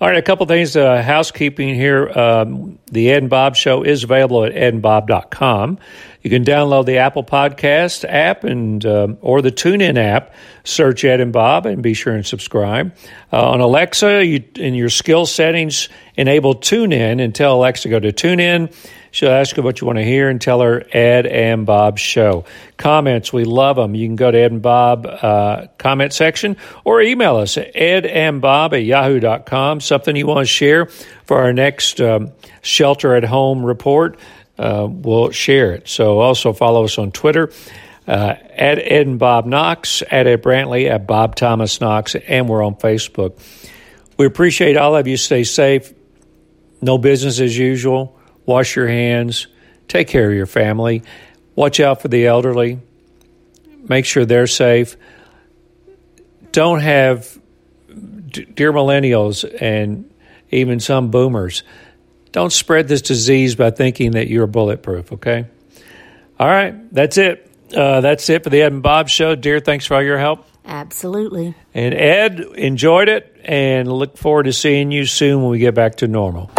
All 0.01 0.07
right, 0.07 0.17
a 0.17 0.21
couple 0.21 0.45
things. 0.47 0.75
Uh, 0.75 1.01
housekeeping 1.01 1.75
here. 1.75 2.09
Um, 2.09 2.77
the 2.87 3.09
Ed 3.11 3.19
and 3.19 3.29
Bob 3.29 3.55
Show 3.55 3.83
is 3.83 4.03
available 4.03 4.43
at 4.43 4.53
edandbob.com. 4.53 5.79
You 6.23 6.29
can 6.29 6.43
download 6.43 6.85
the 6.85 6.97
Apple 6.97 7.23
Podcast 7.23 8.03
app 8.07 8.43
and 8.43 8.85
um, 8.85 9.17
or 9.21 9.41
the 9.41 9.51
TuneIn 9.51 9.97
app. 9.97 10.33
Search 10.65 11.05
Ed 11.05 11.21
and 11.21 11.31
Bob 11.31 11.65
and 11.65 11.81
be 11.81 11.93
sure 11.93 12.13
and 12.13 12.25
subscribe. 12.25 12.93
Uh, 13.31 13.51
on 13.51 13.61
Alexa, 13.61 14.25
you, 14.25 14.43
in 14.55 14.73
your 14.73 14.89
skill 14.89 15.25
settings, 15.25 15.87
enable 16.17 16.55
TuneIn 16.55 17.21
and 17.21 17.33
tell 17.33 17.55
Alexa 17.55 17.83
to 17.83 17.89
go 17.89 17.99
to 17.99 18.11
TuneIn. 18.11 18.73
She'll 19.11 19.31
ask 19.31 19.57
you 19.57 19.63
what 19.63 19.81
you 19.81 19.87
want 19.87 19.99
to 19.99 20.05
hear 20.05 20.29
and 20.29 20.39
tell 20.39 20.61
her 20.61 20.85
Ed 20.91 21.27
and 21.27 21.65
Bob 21.65 21.99
show. 21.99 22.45
Comments, 22.77 23.31
we 23.33 23.43
love 23.43 23.75
them. 23.75 23.93
You 23.93 24.07
can 24.07 24.15
go 24.15 24.31
to 24.31 24.37
Ed 24.37 24.53
and 24.53 24.61
Bob 24.61 25.05
uh, 25.05 25.67
comment 25.77 26.13
section 26.13 26.55
or 26.85 27.01
email 27.01 27.35
us 27.35 27.57
at 27.57 27.73
edandbob 27.75 28.71
at 28.71 28.85
yahoo.com. 28.85 29.81
Something 29.81 30.15
you 30.15 30.25
want 30.25 30.39
to 30.39 30.45
share 30.45 30.85
for 31.25 31.39
our 31.39 31.51
next 31.51 31.99
um, 31.99 32.31
shelter 32.61 33.13
at 33.13 33.25
home 33.25 33.65
report, 33.65 34.17
uh, 34.57 34.87
we'll 34.89 35.31
share 35.31 35.73
it. 35.73 35.89
So 35.89 36.19
also 36.19 36.53
follow 36.53 36.85
us 36.85 36.97
on 36.97 37.11
Twitter. 37.11 37.51
Uh, 38.07 38.35
at 38.55 38.79
Ed 38.79 39.07
and 39.07 39.19
Bob 39.19 39.45
Knox, 39.45 40.01
at 40.09 40.25
Ed 40.25 40.41
Brantley, 40.41 40.89
at 40.89 41.05
Bob 41.05 41.35
Thomas 41.35 41.79
Knox, 41.79 42.15
and 42.15 42.49
we're 42.49 42.63
on 42.65 42.75
Facebook. 42.75 43.39
We 44.17 44.25
appreciate 44.25 44.75
all 44.75 44.95
of 44.95 45.07
you. 45.07 45.17
Stay 45.17 45.43
safe. 45.43 45.93
No 46.81 46.97
business 46.97 47.39
as 47.39 47.55
usual 47.55 48.19
wash 48.45 48.75
your 48.75 48.87
hands, 48.87 49.47
take 49.87 50.07
care 50.07 50.29
of 50.29 50.35
your 50.35 50.45
family, 50.45 51.03
watch 51.55 51.79
out 51.79 52.01
for 52.01 52.07
the 52.07 52.25
elderly, 52.27 52.79
make 53.87 54.05
sure 54.05 54.25
they're 54.25 54.47
safe. 54.47 54.97
Don't 56.51 56.81
have, 56.81 57.39
dear 58.29 58.73
millennials 58.73 59.49
and 59.61 60.09
even 60.49 60.79
some 60.79 61.11
boomers, 61.11 61.63
don't 62.31 62.51
spread 62.51 62.87
this 62.87 63.01
disease 63.01 63.55
by 63.55 63.71
thinking 63.71 64.11
that 64.11 64.27
you're 64.27 64.47
bulletproof, 64.47 65.11
okay? 65.13 65.45
All 66.39 66.47
right, 66.47 66.93
that's 66.93 67.17
it. 67.17 67.49
Uh, 67.75 68.01
that's 68.01 68.29
it 68.29 68.43
for 68.43 68.49
the 68.49 68.61
Ed 68.61 68.73
and 68.73 68.83
Bob 68.83 69.09
show. 69.09 69.35
Dear, 69.35 69.59
thanks 69.59 69.85
for 69.85 69.95
all 69.95 70.03
your 70.03 70.17
help. 70.17 70.45
Absolutely. 70.65 71.55
And 71.73 71.93
Ed, 71.93 72.39
enjoyed 72.39 73.09
it 73.09 73.39
and 73.43 73.91
look 73.91 74.17
forward 74.17 74.43
to 74.43 74.53
seeing 74.53 74.91
you 74.91 75.05
soon 75.05 75.41
when 75.41 75.51
we 75.51 75.59
get 75.59 75.73
back 75.73 75.95
to 75.97 76.07
normal. 76.07 76.51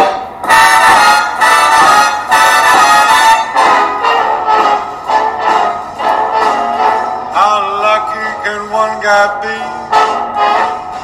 Be? 9.13 9.53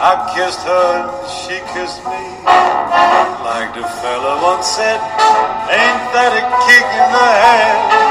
I 0.02 0.34
kissed 0.34 0.66
her 0.66 1.14
she 1.30 1.62
kissed 1.78 2.02
me. 2.06 2.24
Like 3.46 3.76
the 3.76 3.86
fella 4.02 4.42
once 4.42 4.66
said, 4.66 4.98
ain't 4.98 6.04
that 6.18 6.34
a 6.34 6.44
kick 6.66 6.88
in 6.90 7.08
the 7.14 7.30
head? 7.46 8.09